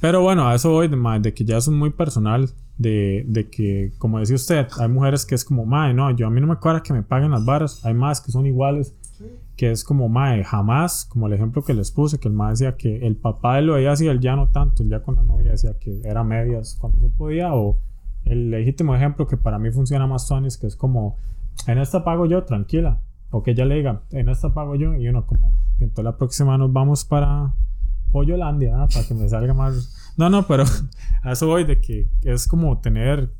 [0.02, 2.50] Pero bueno, a eso voy, de, ma, de que ya es muy personal.
[2.78, 6.30] De, de que, como decía usted, hay mujeres que es como, mae, no, yo a
[6.30, 7.84] mí no me cuadra que me paguen las varas.
[7.86, 8.94] Hay más que son iguales.
[9.56, 12.76] Que es como, mae, jamás, como el ejemplo que les puse, que el mae decía
[12.76, 14.84] que el papá de lo veía así, él ya no tanto.
[14.84, 17.54] Él ya con la novia decía que era medias cuando se podía.
[17.54, 17.80] O
[18.26, 21.18] el legítimo ejemplo que para mí funciona más, Tony, es que es como,
[21.68, 23.02] en esta pago yo, tranquila.
[23.32, 24.94] O que ella le diga, en esta pago yo.
[24.96, 27.54] Y uno como, entonces la próxima nos vamos para
[28.12, 30.14] Pollolandia, ah, para que me salga más.
[30.18, 30.64] No, no, pero
[31.24, 33.34] a eso voy de que es como tener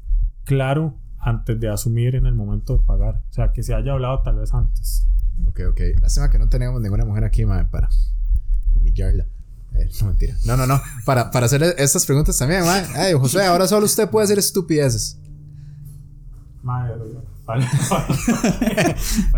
[0.44, 3.22] claro antes de asumir en el momento de pagar.
[3.30, 5.08] O sea, que se haya hablado tal vez antes.
[5.48, 5.82] Ok, ok.
[6.02, 7.90] Lástima que no tenemos ninguna mujer aquí, mae, para
[8.76, 9.28] humillarla.
[9.76, 10.36] Eh, no, mentira.
[10.46, 10.82] No, no, no.
[11.06, 12.86] Para, para hacer estas preguntas también, mae.
[12.96, 15.18] Ay, José, ahora solo usted puede hacer estupideces.
[16.62, 16.94] Madre,
[17.46, 17.68] vale.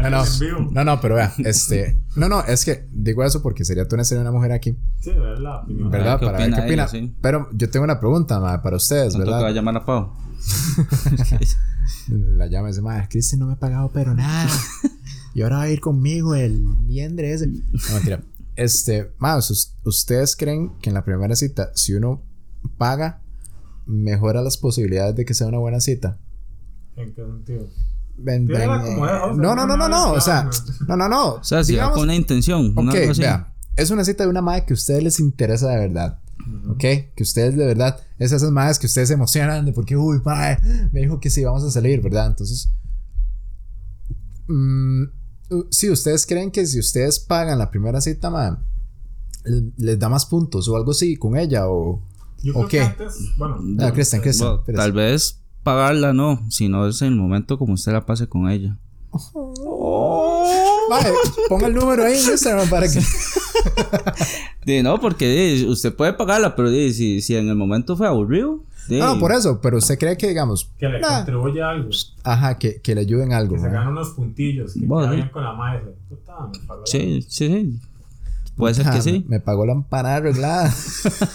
[0.04, 0.24] No, no.
[0.72, 2.00] No, no, pero vea, este.
[2.16, 4.78] No, no, es que digo eso porque sería tú ser una mujer aquí.
[5.02, 5.12] Sí.
[5.12, 5.64] ¿Verdad?
[5.68, 6.84] qué Para ver qué opina.
[6.84, 7.16] ella, sí.
[7.20, 9.56] Pero yo tengo una pregunta, para ustedes, ¿Cuánto te va a ¿verdad?
[9.56, 10.14] llamar a Pau?
[12.10, 14.50] La llama y dice, madre, Cristian no me ha pagado, pero nada.
[15.34, 17.48] y ahora va a ir conmigo el liendre ese.
[17.48, 17.62] No,
[17.94, 18.22] mentira.
[18.56, 22.22] Este, más, ¿ustedes creen que en la primera cita, si uno
[22.78, 23.22] paga,
[23.86, 26.18] mejora las posibilidades de que sea una buena cita?
[26.96, 27.68] ¿En qué sentido?
[28.18, 30.14] Ven, Tírala ven, como eh, no, no, no, no, no.
[30.14, 30.50] O sea,
[30.88, 31.34] no, no, no.
[31.36, 32.74] O sea, si va Digamos- con una intención.
[32.78, 33.54] una Ok, vea.
[33.76, 36.20] Es una cita de una madre que a ustedes les interesa de verdad.
[36.70, 40.22] Ok, que ustedes de verdad, es esas madres que ustedes se emocionan de porque, uy,
[40.24, 40.60] madre,
[40.94, 42.28] me dijo que sí, vamos a salir, ¿verdad?
[42.28, 42.70] Entonces,
[44.48, 45.04] mm,
[45.52, 48.30] uh, sí, ustedes creen que si ustedes pagan la primera cita,
[49.44, 52.02] le- les da más puntos o algo así con ella o,
[52.44, 52.84] Yo o creo que qué.
[52.84, 54.48] antes, bueno, Ah, Cristian, Cristian.
[54.50, 54.82] Bueno, espérese.
[54.84, 58.78] tal vez pagarla no, sino es en el momento como usted la pase con ella.
[60.90, 61.12] Madre,
[61.50, 63.00] ponga el número ahí en Instagram para que.
[64.84, 68.62] No, porque usted puede pagarla, pero si, si en el momento fue aburrido.
[68.90, 71.90] No, por eso, pero usted cree que, digamos, que le nah, contribuye algo.
[72.24, 73.56] ajá, que, que le ayuden algo.
[73.56, 74.74] Que se ganan unos puntillos.
[74.74, 75.82] Que Bueno, con la madre.
[76.10, 77.80] Puta, me pagó la- Sí, sí, sí.
[78.56, 79.26] Puede ser Ah, que sí.
[79.28, 80.74] Me pagó la empanada arreglada.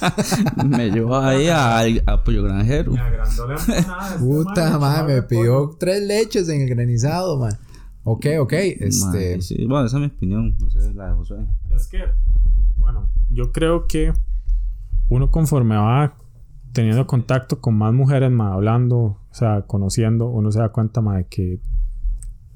[0.64, 2.92] Me llevó ahí a, a Pollo Granjero.
[2.92, 4.08] Me agrandó la empanada.
[4.14, 7.58] este Puta madre, me pidió tres leches en el granizado, man.
[8.04, 8.52] Ok, ok.
[8.52, 9.40] Este.
[9.40, 10.56] Sí, bueno, esa es mi opinión.
[10.58, 11.38] No sé, la de Josué.
[11.74, 12.04] Es que,
[12.78, 14.12] bueno, yo creo que
[15.08, 16.14] uno conforme va
[16.72, 21.16] teniendo contacto con más mujeres, más hablando, o sea, conociendo, uno se da cuenta, más
[21.18, 21.60] de que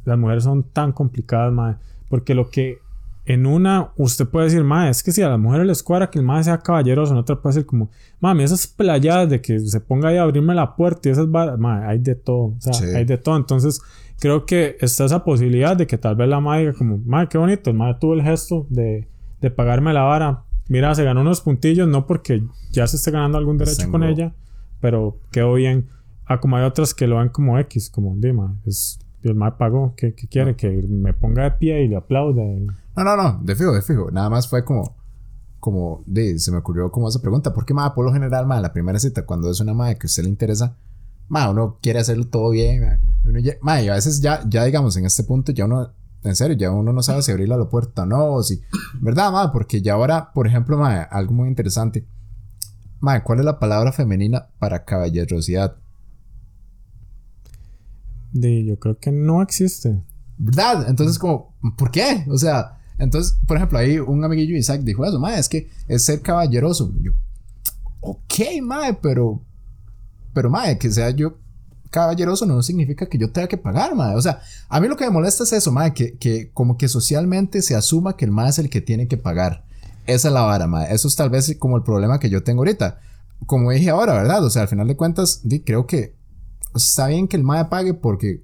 [0.05, 1.77] las mujeres son tan complicadas, más
[2.09, 2.79] porque lo que
[3.27, 6.19] en una usted puede decir, más es que si a las mujeres les cuadra que
[6.19, 9.81] el más sea caballeroso, en otra puede decir como, mami, esas playadas de que se
[9.81, 12.73] ponga ahí a abrirme la puerta y esas varas, mae, hay de todo, o sea,
[12.75, 12.85] Sí.
[12.95, 13.81] hay de todo, entonces
[14.21, 17.39] creo que está esa posibilidad de que tal vez la madre diga como, madre, qué
[17.39, 19.09] bonito, el madre tuvo el gesto de,
[19.41, 20.43] de pagarme la vara.
[20.69, 24.33] Mira, se ganó unos puntillos, no porque ya se esté ganando algún derecho con ella,
[24.81, 25.87] pero quedó bien.
[26.27, 29.93] Ah, como hay otras que lo ven como X, como, dima, es, el madre pagó,
[29.95, 30.57] ¿qué, qué quiere?
[30.57, 32.67] Que me ponga de pie y le aplaude.
[32.97, 34.11] No, no, no, de fijo, de fijo.
[34.11, 34.95] Nada más fue como,
[35.59, 37.53] como, de, se me ocurrió como esa pregunta.
[37.53, 40.07] ¿Por qué, ma, por lo general, ma, la primera cita, cuando es una madre que
[40.07, 40.77] a usted le interesa,
[41.29, 44.65] ma, uno quiere hacerlo todo bien, ma, uno ya, ma, y a veces ya, ya
[44.65, 45.91] digamos, en este punto ya uno,
[46.23, 48.63] en serio, ya uno no sabe si abrirle la puerta o no, o si,
[49.01, 49.53] ¿verdad, ma?
[49.53, 52.07] Porque ya ahora, por ejemplo, ma, algo muy interesante.
[53.01, 55.77] Ma, ¿cuál es la palabra femenina para caballerosidad?
[58.33, 60.03] De, yo creo que no existe.
[60.39, 60.89] ¿Verdad?
[60.89, 62.25] Entonces, como, ¿por qué?
[62.29, 66.05] O sea, entonces, por ejemplo, ahí un amiguillo Isaac dijo eso, mae, es que es
[66.05, 66.93] ser caballeroso.
[67.01, 67.13] Y yo,
[68.01, 69.43] ok, mae, pero,
[70.33, 71.39] pero, mae, que sea yo
[71.91, 74.17] caballeroso no significa que yo tenga que pagar, mae.
[74.17, 76.89] O sea, a mí lo que me molesta es eso, mae, que, que como que
[76.89, 79.65] socialmente se asuma que el mae es el que tiene que pagar.
[80.07, 80.93] Esa es la vara, mae.
[80.93, 83.01] Eso es tal vez como el problema que yo tengo ahorita.
[83.47, 84.45] Como dije ahora, ¿verdad?
[84.45, 86.15] O sea, al final de cuentas, creo que
[86.75, 88.43] está bien que el mae pague porque,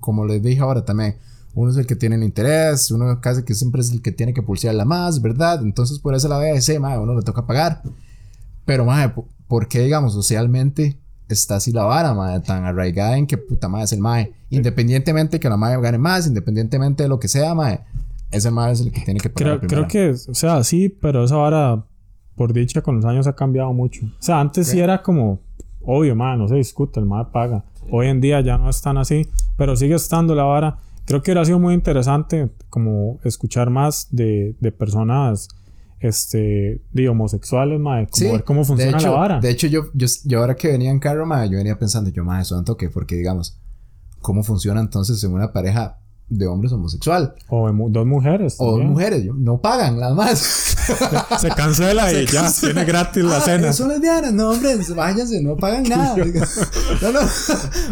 [0.00, 1.16] como les dije ahora también,
[1.54, 4.32] uno es el que tiene el interés, uno casi que siempre es el que tiene
[4.32, 5.60] que pulsearla más, ¿verdad?
[5.62, 7.82] Entonces por eso la BBC, mae, a uno le toca pagar.
[8.64, 13.26] Pero, mae, po- ¿por qué, digamos, socialmente está así la vara, mae, tan arraigada en
[13.26, 14.32] que puta madre es el mae?
[14.50, 17.80] Independientemente que la mae gane más, independientemente de lo que sea, mae,
[18.30, 19.60] ese mae es el que tiene que pagar.
[19.66, 21.84] Creo, que, o sea, sí, pero esa vara,
[22.36, 24.06] por dicha, con los años ha cambiado mucho.
[24.06, 25.40] O sea, antes sí era como,
[25.82, 27.64] obvio, man, no se discute, el man paga.
[27.90, 30.78] Hoy en día ya no es tan así, pero sigue estando la vara.
[31.04, 35.48] Creo que hubiera sido muy interesante como escuchar más de, de personas
[36.02, 39.40] este, de homosexuales, mae, como Sí, ver cómo funciona hecho, la vara.
[39.40, 42.24] De hecho, yo, yo, yo ahora que venía en carro, mae, yo venía pensando, yo,
[42.24, 43.58] mae, eso tanto que, porque digamos,
[44.20, 46.01] ¿cómo funciona entonces en una pareja
[46.38, 47.34] de hombres homosexual?
[47.48, 48.56] O de mu- dos mujeres.
[48.58, 50.38] O dos mujeres, yo- no pagan nada más.
[51.38, 53.72] Se cancela y Se ya, tiene gratis la Ah, cena.
[53.72, 56.16] Son lesbianas, no, hombre, váyanse, no pagan nada.
[56.16, 57.20] no, no,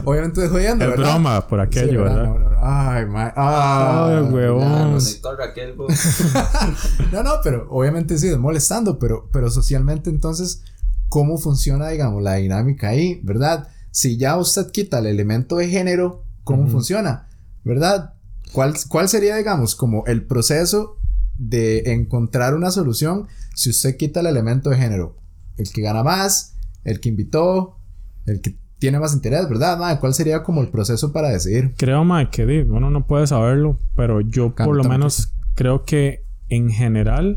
[0.04, 0.84] obviamente estoy jodiendo.
[0.84, 1.12] Es ¿verdad?
[1.12, 2.24] broma por aquello, Sí, ¿verdad?
[2.24, 2.56] No, no, no.
[2.62, 3.32] Ay, mae.
[3.36, 4.98] Ay, Ay, huevón.
[7.12, 7.22] no.
[7.22, 10.62] No, pero obviamente sí, es molestando, pero, pero socialmente entonces,
[11.08, 13.68] ¿cómo funciona, digamos, la dinámica ahí, verdad?
[13.90, 17.28] Si ya usted quita el elemento de género, ¿cómo funciona?
[17.64, 18.14] ¿Verdad?
[18.52, 20.96] ¿Cuál, ¿Cuál sería, digamos, como el proceso
[21.36, 25.16] de encontrar una solución si usted quita el elemento de género?
[25.56, 27.78] El que gana más, el que invitó,
[28.26, 30.00] el que tiene más interés, ¿verdad?
[30.00, 31.74] ¿Cuál sería como el proceso para decidir?
[31.76, 36.24] Creo, mae, que uno no puede saberlo, pero yo Cambio por lo menos creo que
[36.48, 37.36] en general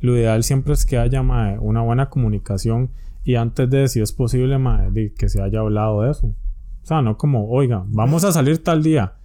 [0.00, 2.90] lo ideal siempre es que haya mae, una buena comunicación
[3.24, 6.28] y antes de si es posible mae, que se haya hablado de eso.
[6.28, 9.17] O sea, no como, oiga, vamos a salir tal día.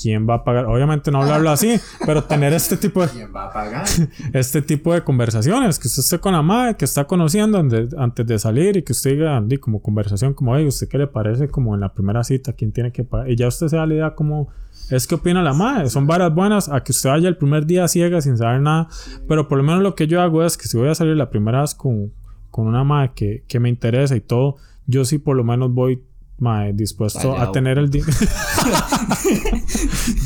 [0.00, 0.66] ¿Quién va a pagar?
[0.66, 3.84] Obviamente no hablarlo así, pero tener este tipo de ¿Quién va a pagar?
[4.32, 8.26] este tipo de conversaciones, que usted esté con la madre que está conociendo antes, antes
[8.26, 11.48] de salir y que usted diga, di, como conversación, como, oye, ¿usted qué le parece
[11.48, 12.52] como en la primera cita?
[12.52, 13.30] ¿Quién tiene que pagar?
[13.30, 14.48] Y ya usted se da la idea como,
[14.90, 17.88] es que opina la madre, son varas buenas a que usted vaya el primer día
[17.88, 18.88] ciega sin saber nada,
[19.26, 21.30] pero por lo menos lo que yo hago es que si voy a salir la
[21.30, 22.12] primera vez con,
[22.50, 24.56] con una madre que, que me interesa y todo,
[24.86, 26.02] yo sí por lo menos voy
[26.38, 28.12] mae, dispuesto Vaya, a tener el dinero.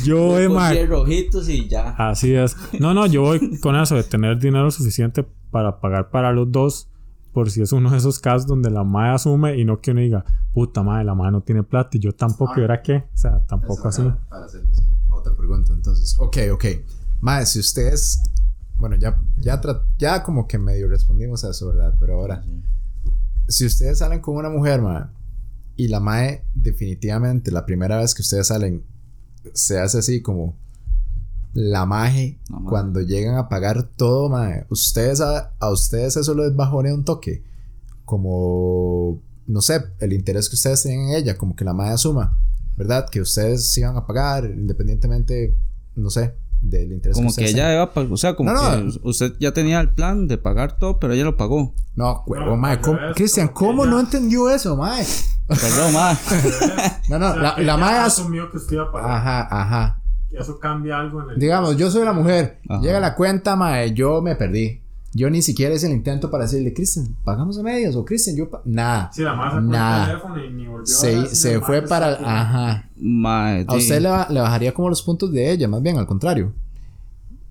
[0.03, 1.89] yo voy, Con mae, 10 rojitos y ya.
[1.97, 2.55] Así es.
[2.79, 6.89] No, no, yo voy con eso de tener dinero suficiente para pagar para los dos.
[7.31, 10.01] Por si es uno de esos casos donde la madre asume y no que uno
[10.01, 10.23] diga,
[10.53, 12.97] puta madre, la madre no tiene plata y yo tampoco, ¿y ahora qué?
[13.11, 14.03] O sea, tampoco así.
[14.03, 16.15] Para, para hacerles otra pregunta, entonces.
[16.19, 16.65] Ok, ok.
[17.21, 18.19] Mae, si ustedes.
[18.75, 21.95] Bueno, ya, ya, tra- ya como que medio respondimos a eso, ¿verdad?
[21.99, 22.43] Pero ahora,
[23.47, 25.05] si ustedes salen con una mujer, mae,
[25.75, 28.83] y la mae, definitivamente, la primera vez que ustedes salen,
[29.53, 30.55] se hace así como
[31.53, 32.39] la La maje.
[32.67, 34.65] cuando llegan a pagar todo, mae.
[34.69, 37.43] Ustedes a, a ustedes eso les bajonea un toque.
[38.05, 42.37] Como, no sé, el interés que ustedes tienen en ella, como que la maje asuma,
[42.77, 43.07] ¿verdad?
[43.09, 45.55] Que ustedes sigan a pagar independientemente,
[45.95, 48.91] no sé, del interés Como que ella iba a pagar, o sea, como No, no.
[48.91, 51.73] que usted ya tenía el plan de pagar todo, pero ella lo pagó.
[51.95, 52.73] No, huevo, No, mae.
[52.77, 55.05] al ¿cómo- revés, Cristian, ¿cómo ella- no entendió eso, mae?
[55.59, 56.17] Perdón, ma.
[57.09, 59.11] No, no, la, la asumió que usted iba a pagar.
[59.11, 59.99] Ajá, ajá.
[60.31, 61.39] eso cambia algo en el.
[61.39, 62.59] Digamos, yo soy la mujer.
[62.69, 62.81] Ajá.
[62.81, 64.79] Llega la cuenta, mae, yo me perdí.
[65.15, 68.49] Yo ni siquiera hice el intento para decirle, Cristian, pagamos a medias o Cristian, yo.
[68.49, 68.61] pa-".
[68.65, 69.11] Nada.
[69.13, 70.05] Sí, la más sacó el Nada.
[70.07, 72.13] teléfono y ni volvió a Se, si se fue para.
[72.13, 72.23] aquí.
[72.25, 72.89] Ajá.
[73.67, 76.51] A usted le, le bajaría como los puntos de ella, más bien al contrario.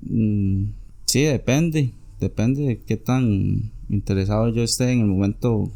[0.01, 0.65] Mm,
[1.07, 1.93] sí, depende.
[2.19, 5.71] Depende de qué tan interesado yo esté en el momento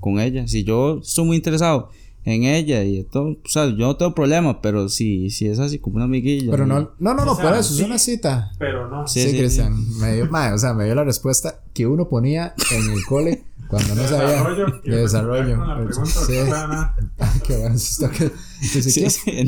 [0.00, 0.46] con ella.
[0.48, 1.90] Si yo estoy muy interesado
[2.24, 5.78] en ella y todo, o sea, yo no tengo problema, pero si, si es así
[5.78, 6.50] como una amiguilla.
[6.50, 7.80] Pero no, no, no, no, O sea, por eso, sí.
[7.82, 8.52] es una cita.
[8.58, 9.06] Pero no.
[9.06, 12.08] Sí, Sí, sí, Cristian, me dio, mae, o sea, me dio la respuesta que uno
[12.08, 14.44] ponía en el cole cuando no sabía
[14.84, 15.58] de desarrollo.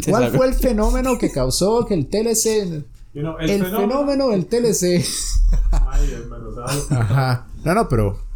[0.08, 2.84] ¿Cuál fue el fenómeno que causó que el TLC,
[3.14, 5.04] You know, el, fenómeno del TLC?
[5.72, 6.82] Ay, el me lo sabe.
[6.90, 7.46] Ajá.
[7.64, 8.27] No, no, pero.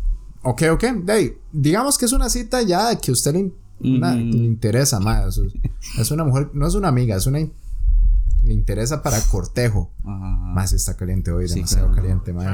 [0.43, 0.85] Ok, ok.
[1.09, 4.31] ahí, digamos que es una cita ya que a usted le, in- una- Mm.
[4.31, 5.39] le interesa más.
[5.39, 5.53] Es,
[5.99, 7.39] es una mujer, no es una amiga, es una.
[7.39, 9.93] Le interesa para cortejo.
[10.01, 10.37] Ajá.
[10.55, 12.03] Más está caliente hoy, Sí, demasiado claro.
[12.03, 12.51] caliente, madre.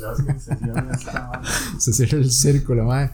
[0.00, 1.40] Ya
[1.80, 3.12] se- cierra el círculo, madre.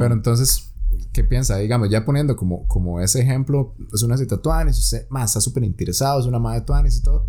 [0.00, 0.72] Pero entonces,
[1.12, 1.56] ¿qué piensa?
[1.58, 5.62] Digamos, ya poniendo como, como ese ejemplo, es una cita tuanis, usted más está súper
[5.64, 7.26] interesado, es una madre tuanis y todo.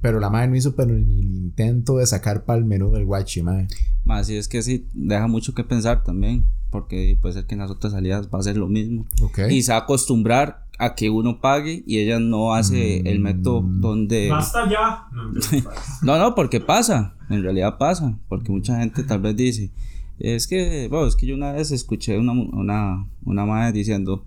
[0.00, 3.04] Pero la madre no hizo pero ni el intento de sacar para el menú del
[3.04, 3.68] guachi, madre.
[4.04, 6.44] Más si es que sí, deja mucho que pensar también.
[6.70, 9.06] Porque puede ser que en las otras salidas va a ser lo mismo.
[9.22, 9.40] Ok.
[9.50, 13.62] Y se va a acostumbrar a que uno pague y ella no hace el método
[13.62, 14.30] donde.
[14.30, 15.06] Basta ya.
[16.02, 16.18] No.
[16.18, 19.70] No, porque pasa, en realidad pasa, porque mucha gente tal vez dice,
[20.18, 24.24] es que, bueno, es que yo una vez escuché una, una, una madre diciendo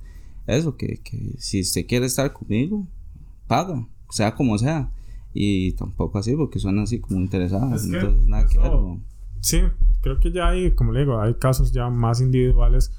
[0.48, 2.86] eso, que, que si usted quiere estar conmigo,
[3.48, 4.90] paga, sea como sea,
[5.34, 8.72] y tampoco así, porque suena así como interesada, Es que entonces nada que eso- ver,
[8.72, 9.02] ¿no?
[9.40, 9.60] Sí,
[10.02, 12.92] creo que ya hay, como le digo, hay casos ya más individuales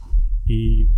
[0.46, 0.88] y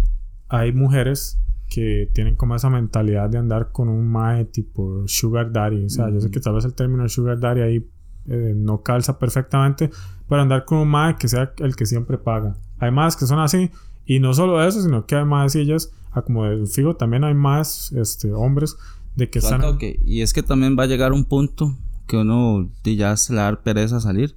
[0.48, 5.84] hay mujeres que tienen como esa mentalidad de andar con un mae tipo sugar daddy.
[5.84, 7.90] O sea, yo sé que tal vez el término sugar daddy ahí
[8.26, 9.90] eh, no calza perfectamente,
[10.28, 12.56] pero andar con un mae que sea el que siempre paga.
[12.78, 13.70] Hay más que son así
[14.06, 18.32] y no solo eso, sino que además ellas, ah, como fijo, también hay más este,
[18.32, 18.76] hombres
[19.16, 19.62] de que están...
[20.04, 23.40] Y es que también va a llegar un punto que uno di, ya se le
[23.40, 24.36] da pereza salir,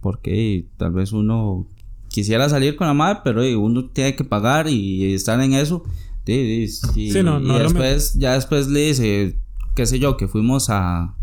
[0.00, 1.66] porque tal vez uno
[2.08, 5.84] quisiera salir con la madre, pero uno tiene que pagar y, estar en eso.
[6.26, 9.38] y, Sí, no, no y después, ya después le dice,
[9.74, 11.14] qué sé yo, que fuimos a,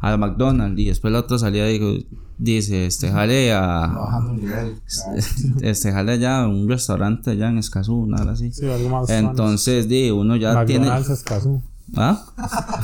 [0.00, 1.92] a McDonald's y después la otra salida dijo,
[2.38, 3.92] dice, este, jale a...
[5.60, 8.52] Este, jale allá a un restaurante allá en Escazú, nada así.
[8.52, 10.86] Sí, algo más Entonces, di, uno ya tiene...
[10.86, 11.62] McDonald's Escazú.
[11.94, 12.26] ¿Ah?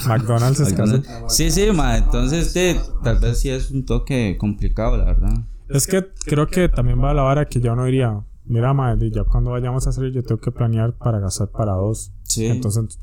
[0.07, 1.03] McDonald's Escazú.
[1.29, 5.33] Sí, sí, ma, entonces de, tal vez sí es un toque complicado, la verdad.
[5.69, 9.11] Es que creo que también va a la vara que ya uno diría, mira, madre,
[9.11, 12.13] ya cuando vayamos a salir yo tengo que planear para gastar para dos.
[12.25, 12.47] Sí.
[12.47, 12.99] Entonces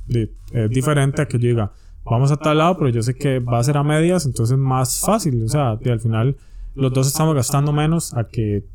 [0.52, 1.72] es diferente a que yo diga,
[2.06, 5.00] vamos a tal lado, pero yo sé que va a ser a medias, entonces más
[5.00, 5.44] fácil.
[5.44, 6.38] O sea, al final
[6.76, 8.66] los dos estamos gastando menos a que,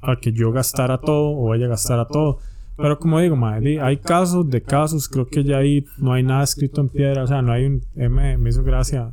[0.00, 2.38] a que yo gastara todo o ella gastara todo.
[2.76, 6.42] Pero como digo, madre, hay casos de casos, creo que ya ahí no hay nada
[6.42, 7.82] escrito en piedra, o sea, no hay un...
[7.96, 9.10] eh, Me, me hizo gracia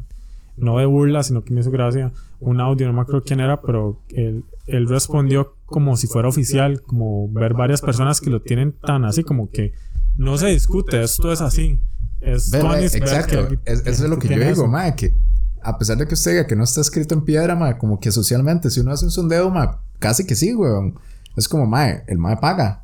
[0.57, 3.61] no de burla, sino que me hizo gracia un audio, no me acuerdo quién era,
[3.61, 8.73] pero él, él respondió como si fuera oficial, como ver varias personas que lo tienen
[8.73, 9.71] tan así, como que
[10.17, 11.79] no se discute, esto es así.
[12.19, 12.51] Es
[12.97, 13.47] exacto.
[13.63, 15.13] que- Es- eso es lo que que yo digo, mae, que
[15.61, 18.11] a pesar de que usted diga que no está escrito en piedra, mae, como que
[18.11, 20.95] socialmente, si uno hace un sondeo, mae, casi que sí, weón.
[21.37, 22.83] Es como, mae, el mae paga.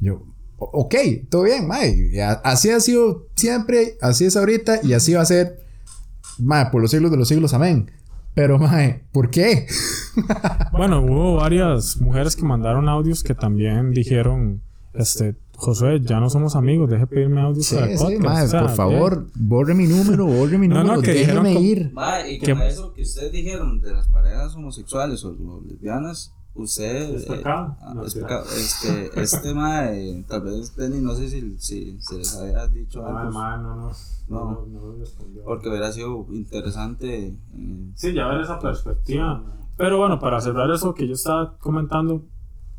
[0.00, 0.22] Yo,
[0.58, 0.94] ok,
[1.30, 1.96] todo bien, mae.
[2.44, 5.60] Así ha sido siempre, así es ahorita y así va a ser,
[6.38, 7.90] mae, por los siglos de los siglos, amén.
[8.34, 9.66] Pero, mae, ¿por qué?
[10.72, 14.62] Bueno, hubo varias mujeres que mandaron audios que también dijeron,
[14.94, 18.22] este, Josué, ya no somos amigos, deje pedirme audios Sí, para el sí, podcast.
[18.24, 21.12] mae, O sea, por que- favor, borre mi número, borre mi No, no, número, que
[21.14, 21.92] déjeme ir.
[21.92, 22.52] Ma, y ¿Qué?
[22.52, 26.32] con eso que ustedes dijeron de las parejas homosexuales o, o lesbianas,
[26.62, 27.14] usted...
[27.14, 27.76] Es pecado.
[27.80, 28.20] ah, No, es sí.
[28.20, 28.44] pecado.
[28.56, 33.20] Este, este mae, tal vez Denny, no sé si, si se les había dicho Ah,
[33.22, 33.32] algo.
[33.32, 33.90] mae, no, no,
[34.28, 34.66] No.
[34.66, 35.42] no, no respondió.
[35.44, 37.26] Porque hubiera sido interesante.
[37.28, 37.34] eh,
[37.94, 39.42] Sí, ya ver esa perspectiva.
[39.76, 42.24] Pero bueno, para cerrar eso que yo estaba comentando,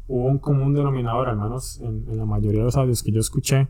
[0.07, 3.19] hubo un común denominador, al menos en, en la mayoría de los audios que yo
[3.19, 3.67] escuché,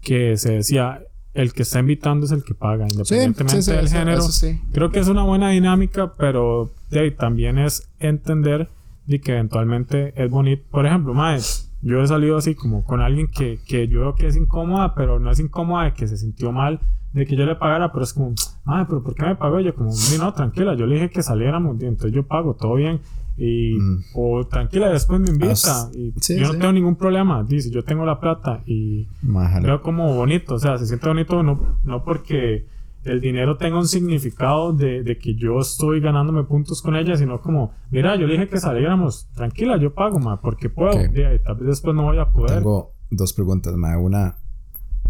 [0.00, 1.02] que se decía,
[1.34, 4.18] el que está invitando es el que paga, independientemente sí, del eso- género.
[4.18, 4.60] eso sí.
[4.72, 8.68] Creo que es una buena dinámica, pero de también es entender
[9.08, 10.62] de que eventualmente es bonito.
[10.70, 11.40] Por ejemplo, mae,
[11.82, 15.18] yo he salido así como con alguien que, que yo veo que es incómoda, pero
[15.18, 16.78] no es incómoda de que se sintió mal
[17.14, 18.34] de que yo le pagara, pero es como,
[18.66, 19.58] ay, pero ¿por qué me pagó?
[19.60, 23.00] Yo como, "Di, no, tranquila, yo le dije que saliéramos, entonces yo pago, todo bien.
[23.38, 23.98] Y, Mm.
[24.14, 25.54] o tranquila, después me invita.
[25.68, 26.58] Ah, y sí, yo no sí.
[26.58, 29.66] tengo ningún problema, dice, yo tengo la plata y Májale.
[29.66, 32.66] veo como bonito, o sea, se siente bonito no, no porque
[33.08, 37.40] el dinero tenga un significado de, de que yo estoy ganándome puntos con ella, sino
[37.40, 41.10] como, mira, yo le dije que saliéramos, tranquila, yo pago, ma, porque puedo, Ok.
[41.12, 42.58] de tal vez después no voy a poder.
[42.58, 43.96] Tengo dos preguntas, mae.
[43.96, 44.36] Una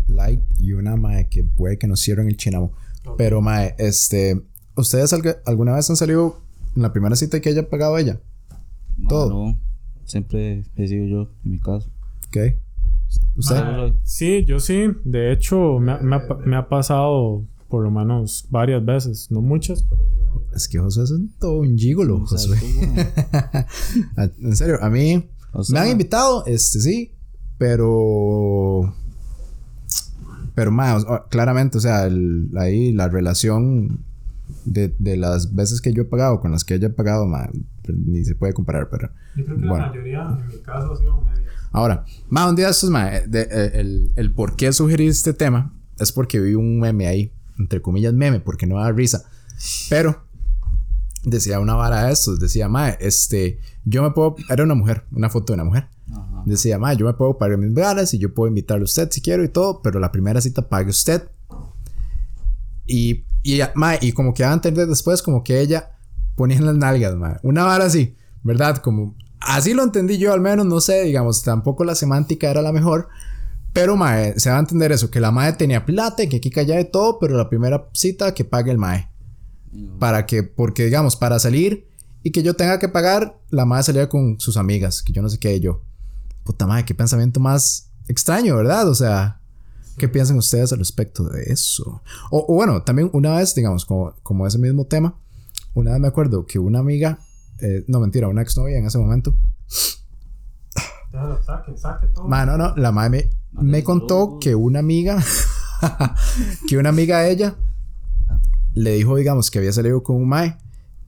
[0.06, 2.72] light y una, mae, que puede que nos cierren el chinamo.
[3.16, 4.42] Pero, mae, este...
[4.76, 6.40] ¿Ustedes alg- alguna vez han salido
[6.76, 8.20] en la primera cita que haya pagado ella?
[9.08, 9.30] Todo.
[9.30, 9.58] No,
[10.04, 11.90] siempre he sido yo, en mi caso.
[12.28, 12.36] Ok.
[13.36, 13.56] ¿Usted?
[13.56, 14.88] Ma, sí, yo sí.
[15.04, 19.30] De hecho, me, ha- me ha, pa- me ha pasado por lo menos varias veces,
[19.30, 20.02] no muchas, pero
[20.54, 22.58] Es que José es un, todo un gigolo, Josué.
[24.16, 25.28] Ah, en serio, a mí
[25.70, 27.12] me han invitado, este sí,
[27.58, 28.94] pero.
[30.54, 34.00] Pero más, claramente, o sea, el- ahí la relación
[34.64, 37.48] de, de las veces que yo he pagado con las que ella ha pagado, ma,
[37.88, 39.10] ni se puede comparar, pero.
[39.36, 39.84] yo creo que Bueno.
[39.86, 41.46] la mayoría, en mi caso, ha sido media.
[41.70, 45.72] Ahora, ma, un día estos, ma, de- eh, el, el por qué sugerí este tema
[45.98, 49.24] es porque vi un meme ahí, entre comillas meme, porque no da risa.
[49.88, 50.24] Pero
[51.24, 55.28] decía una vara de estos, decía, ma, este, yo me puedo, era una mujer, una
[55.28, 55.88] foto de una mujer.
[56.46, 59.20] Decía, ma, yo me puedo pagar mis varas y yo puedo invitarle a usted si
[59.20, 61.28] quiero y todo, pero la primera cita pague usted.
[62.86, 65.90] Y, y, ma, y como que a entender después, como que ella
[66.36, 67.38] ponía en las nalgas, ma.
[67.42, 68.78] Una vara así, ¿verdad?
[68.78, 72.72] Como así lo entendí yo, al menos, no sé, digamos, tampoco la semántica era la
[72.72, 73.08] mejor.
[73.72, 76.50] Pero, mae, se va a entender eso, que la mae tenía plata y que aquí
[76.50, 79.10] calla de todo, pero la primera cita que pague el mae.
[79.98, 81.88] Para que, porque digamos, para salir
[82.22, 85.28] y que yo tenga que pagar, la mae salía con sus amigas, que yo no
[85.28, 85.82] sé qué yo.
[86.44, 88.88] Puta madre, qué pensamiento más extraño, ¿verdad?
[88.88, 89.40] O sea,
[89.98, 92.02] ¿qué piensan ustedes al respecto de eso?
[92.30, 95.20] O, o bueno, también una vez, digamos, como, como ese mismo tema,
[95.74, 97.18] una vez me acuerdo que una amiga,
[97.60, 99.34] eh, no mentira, una exnovia en ese momento,
[101.44, 102.28] saque, saque todo.
[102.28, 105.22] Ma, no, no, la madre me, contó que una amiga,
[106.68, 107.56] que una amiga de ella
[108.74, 110.56] le dijo, digamos, que había salido con un mae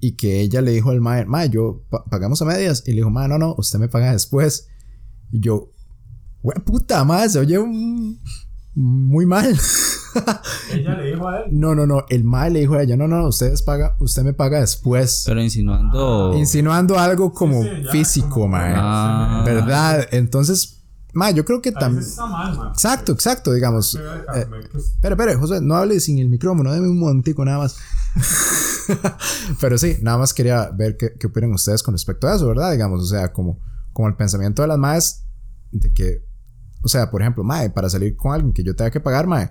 [0.01, 2.83] y que ella le dijo al mae, mae, yo pa- pagamos a medias.
[2.87, 4.69] Y le dijo, mae, no, no, usted me paga después.
[5.31, 5.71] Y yo,
[6.43, 8.19] "Hue puta madre, se oye un-
[8.75, 9.55] muy mal.
[10.73, 11.45] Ella le dijo a él.
[11.53, 14.33] No, no, no, el mae le dijo a ella, no, no, ustedes paga, usted me
[14.33, 15.23] paga después.
[15.27, 16.35] Pero insinuando.
[16.37, 17.63] Insinuando algo como
[17.93, 18.73] físico, mae.
[18.77, 19.43] Ah.
[19.45, 20.09] ¿Verdad?
[20.13, 20.80] Entonces,
[21.15, 22.05] mae, yo creo que también.
[22.73, 23.99] Exacto, exacto, digamos.
[24.33, 27.59] Pero, Eh, me- espera, espera, José, no hable sin el micrófono, deme un momentico nada
[27.59, 27.77] más.
[29.61, 32.73] Pero sí, nada más quería ver qué, qué opinan ustedes con respecto a eso, ¿verdad?
[32.73, 33.59] Digamos, o sea, como,
[33.93, 35.25] como el pensamiento de las madres
[35.73, 36.25] de que,
[36.83, 39.51] o sea, por ejemplo, mae, para salir con alguien que yo tenga que pagar, mae,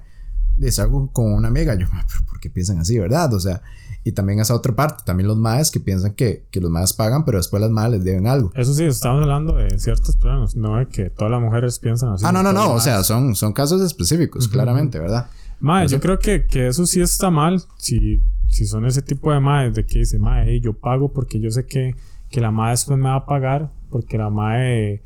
[0.58, 3.34] y salgo con una amiga, yo, "Ma, pero ¿por qué piensan así, verdad?
[3.34, 3.62] O sea,
[4.04, 7.26] y también esa otra parte, también los maes que piensan que, que los maes pagan,
[7.26, 8.52] pero después las maes les deben algo.
[8.56, 12.26] Eso sí, estamos hablando de ciertas personas, no de que todas las mujeres piensan así.
[12.26, 15.28] ah, no, no, no, o sea, son, son casos específicos, claramente, ¿verdad?
[15.60, 17.62] Mae, yo creo que, que eso sí está mal.
[17.78, 21.52] Si, si son ese tipo de maes de que dice, mae, yo pago porque yo
[21.52, 21.96] sé que,
[22.30, 25.02] que la mae después me va a pagar, porque la mae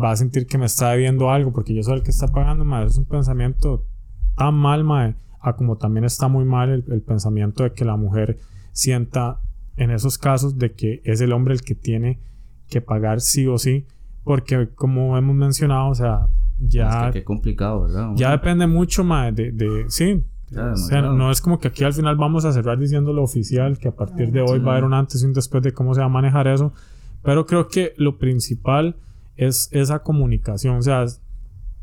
[0.00, 2.64] va a sentir que me está debiendo algo, porque yo soy el que está pagando,
[2.64, 2.86] mae.
[2.86, 3.84] Es un pensamiento
[4.36, 7.96] tan mal, mae, a como también está muy mal el, el pensamiento de que la
[7.96, 8.38] mujer
[8.72, 9.40] sienta
[9.76, 12.20] en esos casos de que es el hombre el que tiene
[12.68, 13.86] que pagar sí o sí,
[14.24, 16.28] porque como hemos mencionado, o sea,
[16.58, 18.10] ya Es que qué complicado, ¿verdad?
[18.14, 20.22] ya depende mucho más de, de sí.
[20.52, 23.78] O sea, no es como que aquí al final vamos a cerrar diciendo lo oficial,
[23.78, 25.94] que a partir de hoy va a haber un antes y un después de cómo
[25.94, 26.72] se va a manejar eso.
[27.22, 28.96] Pero creo que lo principal
[29.36, 30.76] es esa comunicación.
[30.76, 31.06] O sea,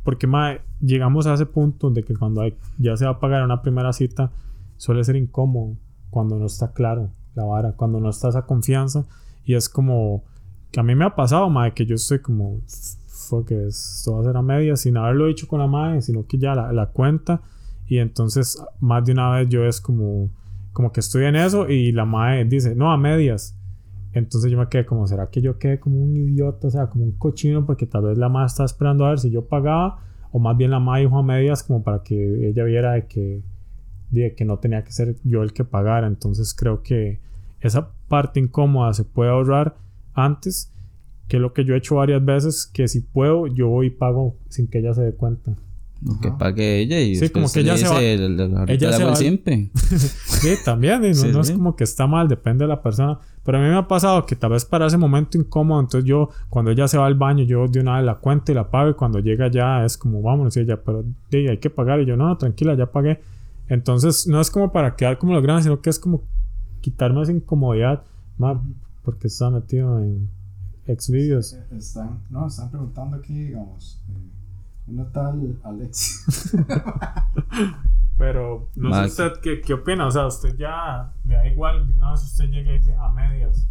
[0.07, 3.43] porque mae, llegamos a ese punto de que cuando hay- ya se va a pagar
[3.43, 4.31] una primera cita,
[4.77, 5.75] suele ser incómodo
[6.09, 9.03] cuando no está claro la vara, cuando no está esa confianza.
[9.43, 10.23] Y es como
[10.71, 12.61] que a mí me ha pasado, mae, que yo estoy como,
[13.07, 16.25] fue que esto va a ser a medias sin haberlo dicho con la madre, sino
[16.25, 17.41] que ya la, la cuenta.
[17.85, 20.29] Y entonces, más de una vez yo es como,
[20.71, 23.56] como que estoy en eso y la madre dice, no, a medias.
[24.13, 26.67] Entonces yo me quedé como, ¿será que yo quedé como un idiota?
[26.67, 29.29] O sea, como un cochino, porque tal vez la madre está esperando a ver si
[29.29, 29.99] yo pagaba,
[30.31, 33.43] o más bien la madre dijo a medias como para que ella viera de que,
[34.11, 36.07] de que no tenía que ser yo el que pagara.
[36.07, 37.19] Entonces creo que
[37.59, 39.75] esa parte incómoda se puede ahorrar
[40.13, 40.73] antes,
[41.27, 43.91] que es lo que yo he hecho varias veces, que si puedo, yo voy y
[43.91, 45.55] pago sin que ella se dé cuenta.
[46.21, 48.93] Que pague ella y Sí, como que ella se va- dice, "El- el- ahorita ella
[48.97, 49.69] se va- simple.
[49.73, 51.53] sí, también, y no, Sí, no es sí.
[51.53, 53.19] como que está mal, depende de la persona.
[53.43, 56.29] Pero a mí me ha pasado que tal vez para ese momento incómodo, entonces yo,
[56.49, 58.89] cuando ella se va al baño, yo de una vez la cuento y la pago,
[58.91, 62.05] y cuando llega ya es como, vámonos, y ella, pero sí, hay que pagar, y
[62.05, 63.19] yo, no, no, tranquila, ya pagué.
[63.69, 66.23] Entonces, no es como para quedar como los grandes, sino que es como
[66.81, 68.03] quitarme esa incomodidad,
[68.37, 68.57] más
[69.03, 70.27] porque está metido en
[70.85, 71.53] Xvideos.
[71.75, 73.99] Están, no, están preguntando aquí, digamos,
[74.87, 76.53] una tal Alex.
[78.17, 80.07] Pero no sé usted qué, qué opina.
[80.07, 83.67] O sea, usted ya le da igual una vez usted llega y dice a medias.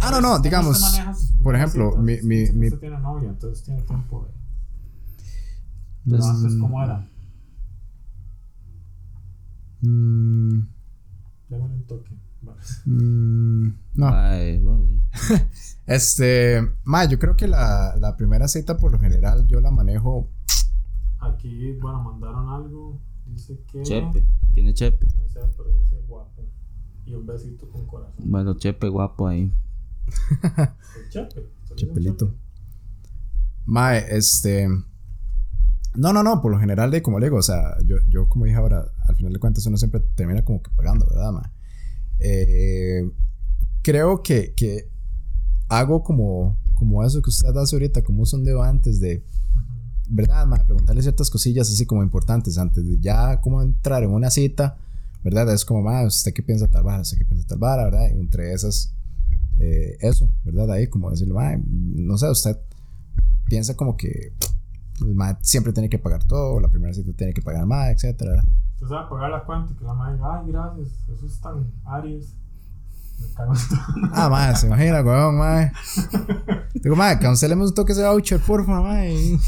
[0.00, 0.96] Ah, no, no, digamos,
[1.42, 4.32] por ejemplo, mi- mi- mi- Usted tiene novia, entonces tiene tiempo de.
[6.10, 7.08] Pues, Pero antes, ¿cómo era?
[9.80, 10.60] Mm,
[11.48, 12.10] Démosle un toque.
[12.42, 12.60] Vale.
[12.84, 14.08] mm, no.
[14.12, 15.00] Ay, bueno, sí.
[15.86, 20.28] Este, ma, yo creo que la, la primera cita por lo general yo la manejo.
[21.24, 23.00] Aquí, bueno, mandaron algo.
[23.26, 23.82] Dice que.
[23.82, 25.06] Chepe, tiene Chepe.
[25.06, 26.42] No sé, pero dice guapo.
[27.06, 28.14] Y un besito con corazón.
[28.18, 29.52] Bueno, Chepe guapo ahí.
[30.96, 31.48] El Chepe.
[31.76, 32.34] Chepelito.
[33.64, 34.68] Mae, este.
[35.96, 38.44] No, no, no, por lo general, de como le digo, o sea, yo, yo como
[38.46, 41.50] dije ahora, al final de cuentas uno siempre termina como que pagando, ¿verdad, mae?
[42.18, 43.10] Eh,
[43.82, 44.90] creo que, que
[45.68, 49.24] hago como, como eso que usted hace ahorita, como un sondeo antes de,
[50.08, 50.64] ¿verdad, mae?
[50.64, 54.76] Preguntarle ciertas cosillas así como importantes antes de ya como entrar en una cita,
[55.22, 55.52] ¿verdad?
[55.52, 57.02] Es como, mae, ¿usted qué piensa tal vara?
[57.02, 57.84] ¿Usted qué piensa tal vara?
[57.84, 58.08] ¿Verdad?
[58.14, 58.94] Y entre esas,
[59.58, 60.70] eh, eso, ¿verdad?
[60.72, 62.56] Ahí como decirle, mae, no sé, usted
[63.46, 64.32] piensa como que
[65.00, 68.44] el mae siempre tiene que pagar todo, la primera cita tiene que pagar más, etcétera.
[68.74, 71.72] Usted sabe pagar la cuenta y que la madre diga, ay, gracias, eso es tan
[71.84, 72.34] Aries.
[72.34, 73.03] Me cago en todo.
[74.12, 75.72] Ah, mae, se imagina, weón, mae.
[76.74, 79.38] Digo, mae, cancelemos un toque ese voucher, porfa, mae.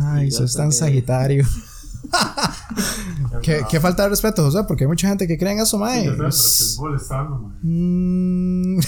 [0.00, 1.46] Ay, eso es tan sagitario.
[3.42, 6.04] ¿Qué, qué falta de respeto, José, porque hay mucha gente que cree en eso, mae.
[6.04, 7.58] Yo sé, pero estoy molestando, man.
[7.62, 8.80] Mm.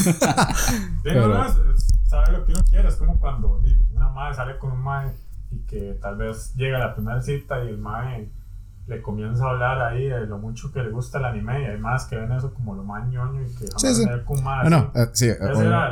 [0.00, 2.88] Sí, no, Pero- no, es- es- sabe lo que uno quiere.
[2.88, 3.62] Es como cuando
[3.94, 5.12] una madre sale con un mae
[5.50, 8.30] y que tal vez llega a la primera cita y el mae
[8.86, 11.78] le comienza a hablar ahí de lo mucho que le gusta el anime y hay
[11.78, 14.04] más que ven eso como lo más ñoño y que jamás Sí, sí.
[14.26, 14.96] con mae No, así.
[14.96, 15.38] no, eh, sí, eh,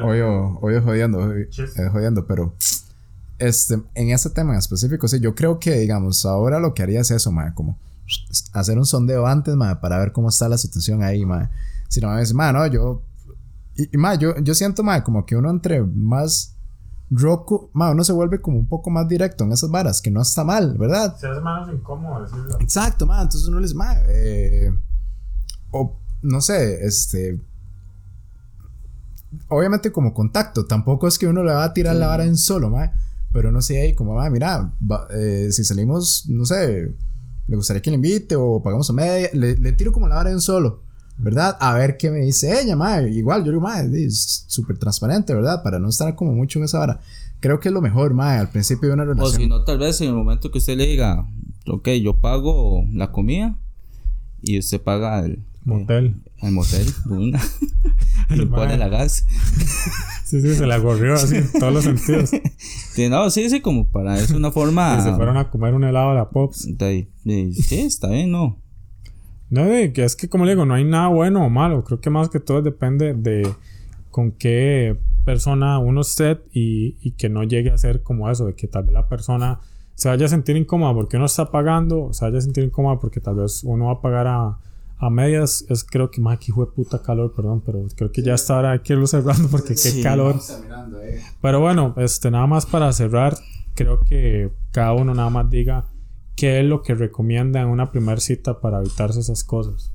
[0.02, 0.20] hoy,
[0.60, 2.54] hoy, jodiendo, hoy es jodiendo, pero
[3.38, 7.00] este, en ese tema en específico, sí, yo creo que, digamos, ahora lo que haría
[7.00, 7.78] es eso, mae, como
[8.52, 11.22] hacer un sondeo antes, para ver cómo está la situación ahí.
[11.88, 13.02] Si no me dice, mae, no, yo,
[13.76, 16.56] y, y, yo, yo siento, mae, como que uno entre más
[17.10, 20.20] roco, mae, uno se vuelve como un poco más directo en esas varas, que no
[20.22, 21.16] está mal, ¿verdad?
[21.16, 22.58] Se hace menos incómodo decirlo.
[22.60, 23.22] Exacto, man.
[23.22, 24.70] Entonces uno le dice, ma, eh,
[25.70, 27.40] o no sé, este.
[29.48, 32.70] Obviamente como contacto, tampoco es que uno le va a tirar la vara en solo,
[32.70, 32.92] ma.
[33.32, 36.94] Pero uno sí ahí como, ma, mira, va- eh, si salimos, no sé,
[37.46, 40.30] le gustaría que le invite o pagamos a media, le, le tiro como la vara
[40.30, 40.82] en solo,
[41.18, 41.56] ¿verdad?
[41.60, 43.00] A ver qué me dice ella, ma.
[43.02, 45.62] Igual, yo digo, ma, es súper transparente, ¿verdad?
[45.62, 47.00] Para no estar como mucho en esa vara.
[47.40, 49.40] Creo que es lo mejor, ma, al principio de una O relación.
[49.42, 51.26] si no, tal vez en el momento que usted le diga,
[51.66, 53.56] ok, yo pago la comida
[54.42, 56.16] y usted paga el Motel.
[56.40, 57.40] el motel una
[58.30, 59.24] y El pone la gas.
[60.24, 62.30] Sí, sí, se la corrió así en todos los sentidos.
[62.94, 64.96] Sí, no, sí, sí, como para es una forma.
[64.98, 66.76] Y se fueron a comer un helado a la Pops.
[66.76, 68.58] de- de- sí, está bien, ¿no?
[69.50, 71.82] No, de que es que como le digo, no hay nada bueno o malo.
[71.84, 73.48] Creo que más que todo depende de
[74.10, 78.54] con qué persona uno esté y, y que no llegue a ser como eso, de
[78.54, 79.60] que tal vez la persona
[79.94, 83.20] se vaya a sentir incómoda porque uno está pagando, se vaya a sentir incómoda porque
[83.20, 84.58] tal vez uno va a pagar a,
[84.98, 85.64] a medias.
[85.68, 88.56] Es creo que más aquí hijo de puta calor, perdón, pero creo que ya está
[88.56, 90.02] ahora hay que irlo cerrando porque qué Sí.
[90.02, 90.36] calor.
[91.42, 93.36] Pero bueno, este, nada más para cerrar,
[93.74, 95.84] creo que cada uno nada más diga
[96.38, 99.90] qué es lo que recomienda en una primera cita para evitarse esas cosas.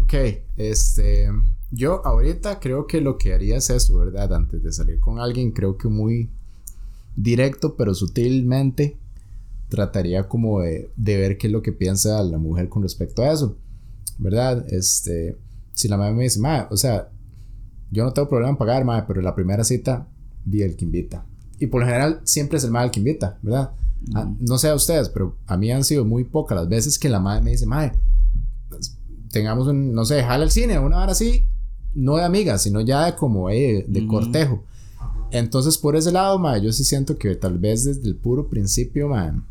[0.00, 0.14] Ok,
[0.56, 1.28] este,
[1.72, 4.32] yo ahorita creo que lo que haría es eso, ¿verdad?
[4.32, 6.30] Antes de salir con alguien, creo que muy
[7.16, 8.96] directo, pero sutilmente,
[9.68, 13.32] trataría como de, de ver qué es lo que piensa la mujer con respecto a
[13.32, 13.56] eso,
[14.18, 14.64] ¿verdad?
[14.68, 15.36] Este,
[15.72, 17.08] si la madre me dice, madre, o sea,
[17.90, 20.06] yo no tengo problema en pagar, madre, pero la primera cita,
[20.44, 21.26] di el que invita.
[21.58, 23.72] Y por lo general siempre es el madre el que invita, ¿verdad?
[24.14, 27.08] Ah, no sé a ustedes, pero a mí han sido muy pocas las veces que
[27.08, 27.92] la madre me dice, madre,
[29.30, 31.46] tengamos un, no sé, jala al cine, una hora así,
[31.94, 34.62] no de amigas, sino ya de como eh, de cortejo.
[35.30, 39.08] Entonces, por ese lado, ma, yo sí siento que tal vez desde el puro principio,
[39.08, 39.44] ma,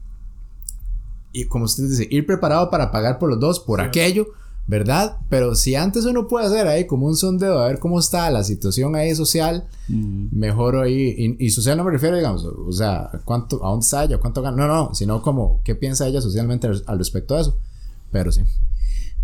[1.34, 4.28] y como usted dice, ir preparado para pagar por los dos, por aquello,
[4.66, 5.18] ¿verdad?
[5.30, 8.44] Pero si antes uno puede hacer ahí como un sondeo, a ver cómo está la
[8.44, 10.28] situación ahí social, Mm.
[10.32, 14.06] mejor ahí, y, y social no me refiero, digamos, o sea, cuánto, a dónde está
[14.06, 17.58] ella, cuánto gana, no, no, sino como qué piensa ella socialmente al, respecto de eso.
[18.12, 18.42] Pero sí,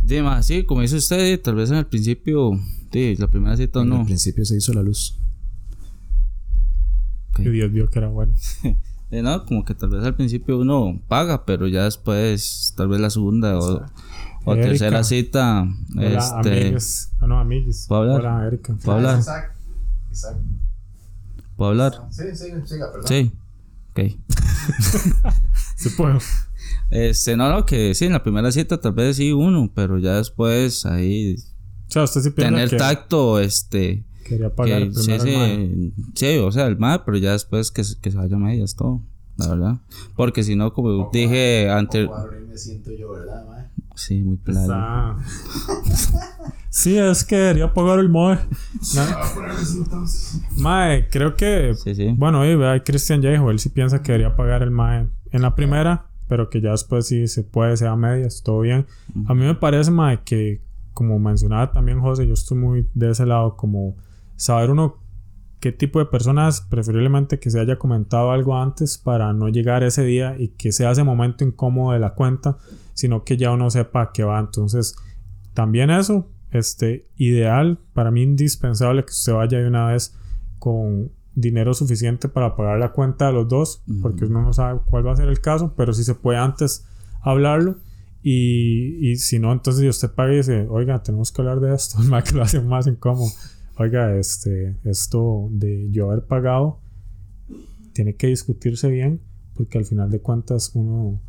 [0.05, 2.51] Sí, ma, sí, como dice usted, tal vez en el principio,
[2.91, 4.05] sí, la primera cita no.
[4.05, 5.17] principio se hizo la luz.
[7.31, 7.39] Ok.
[7.41, 8.33] Y Dios vio que era bueno.
[9.11, 12.99] Eh, no, como que tal vez al principio uno paga, pero ya después, tal vez
[12.99, 13.85] la segunda o, o
[14.45, 14.67] Erika.
[14.69, 17.11] tercera cita, Hola, este, amigues.
[17.19, 17.85] Ah, no, amigues.
[17.87, 18.19] ¿Puedo hablar?
[18.21, 18.73] Hola, Erika.
[21.55, 21.93] ¿puedo hablar?
[22.11, 23.07] Sí, sí, siga, perdón.
[23.07, 23.31] Sí,
[23.91, 23.99] ok.
[25.75, 26.17] Sí puedo.
[26.89, 30.15] Este, no, no, que sí, en la primera cita tal vez sí uno, pero ya
[30.17, 31.35] después ahí.
[31.87, 34.03] O sea, usted sí Tener que tacto, este.
[34.25, 35.57] quería pagar que, sí, primero el mae.
[35.77, 38.39] sí, sí, o sea, el más, pero ya después que, se- que se vaya a
[38.39, 39.01] medias todo,
[39.39, 39.77] la verdad.
[40.15, 42.09] Porque si no, como dije antes.
[42.47, 43.69] me siento yo, ¿verdad, mae?
[43.95, 45.17] Sí, muy plano.
[46.69, 48.37] Sí, es que quería pagar el mae.
[50.57, 51.73] Mae, creo que.
[52.15, 55.07] Bueno, ahí ve, ahí Cristian ya dijo, él sí piensa que debería pagar el mae
[55.31, 58.85] en la primera, pero que ya después sí se puede, sea a medias, todo bien.
[59.27, 60.61] A mí me parece, mae, que
[60.93, 63.95] como mencionaba también José, yo estoy muy de ese lado, como
[64.35, 64.97] saber uno
[65.59, 70.03] qué tipo de personas, preferiblemente que se haya comentado algo antes para no llegar ese
[70.03, 72.57] día y que sea ese momento incómodo de la cuenta,
[72.93, 74.39] sino que ya uno sepa a qué va.
[74.39, 74.95] Entonces,
[75.53, 80.15] también eso, este, ideal, para mí indispensable que usted vaya de una vez
[80.59, 85.07] con dinero suficiente para pagar la cuenta de los dos, porque uno no sabe cuál
[85.07, 86.85] va a ser el caso, pero si se puede antes
[87.21, 87.77] hablarlo.
[88.21, 91.73] Y, y si no, entonces si usted paga y dice, oiga, tenemos que hablar de
[91.73, 93.29] esto, más que lo hace más incómodo.
[93.79, 96.81] Oiga, este, esto de yo haber pagado
[97.93, 99.21] tiene que discutirse bien,
[99.55, 101.21] porque al final de cuentas uno,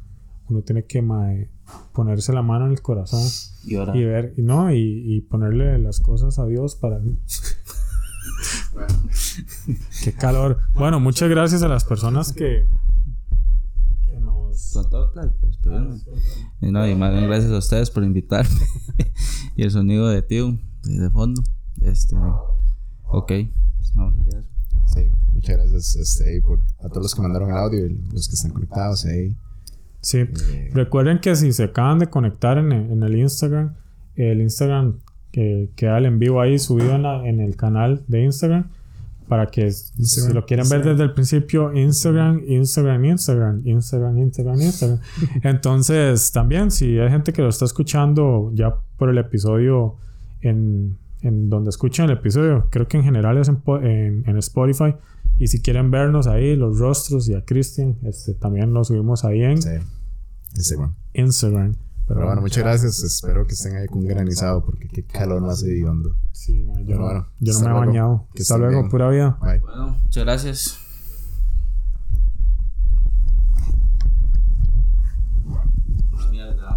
[0.49, 1.49] uno tiene que mae,
[1.93, 3.23] ponerse la mano en el corazón
[3.65, 7.01] Y y ver, y no, y, y ponerle las cosas a Dios para.
[10.03, 10.59] Qué calor.
[10.75, 12.67] Bueno, muchas gracias a las personas que,
[14.51, 14.77] pues,
[16.61, 18.51] Y no, y más bien gracias a ustedes por invitarme.
[19.55, 21.45] y el sonido de tío, de fondo.
[21.83, 22.17] Este.
[23.07, 23.33] Ok.
[24.87, 28.35] Sí, muchas gracias este, por, a todos los que mandaron el audio y los que
[28.35, 29.37] están conectados ahí.
[30.01, 30.25] Sí,
[30.73, 33.75] recuerden que si se acaban de conectar en el, en el Instagram,
[34.17, 34.99] el Instagram
[35.31, 38.69] que queda el en vivo ahí subido en, la- en el canal de Instagram
[39.29, 44.61] para que si Instagram, lo quieren ver desde el principio, Instagram, Instagram, Instagram, Instagram, Instagram,
[44.61, 44.99] Instagram.
[45.45, 49.97] Entonces, también si hay gente que lo está escuchando ya por el episodio
[50.41, 54.37] en, en donde escuchan el episodio, creo que en general es en, po- en- en
[54.39, 54.95] Spotify.
[55.39, 59.43] Y si quieren vernos ahí, los rostros y a Christian, este, también lo subimos ahí
[59.43, 59.53] en
[60.55, 60.95] Instagram.
[61.15, 61.75] Instagram.
[62.07, 63.03] Pero bueno, muchas gracias.
[63.05, 66.17] Espero que estén ahí con granizado porque qué calor más hediondo.
[66.33, 68.29] Sí, man, yo, Pero no- bueno, yo no me he bañado.
[68.35, 68.89] Que Hasta luego, bien.
[68.91, 69.39] pura vida.
[69.41, 69.61] Bye.
[69.61, 70.90] Bueno, muchas gracias.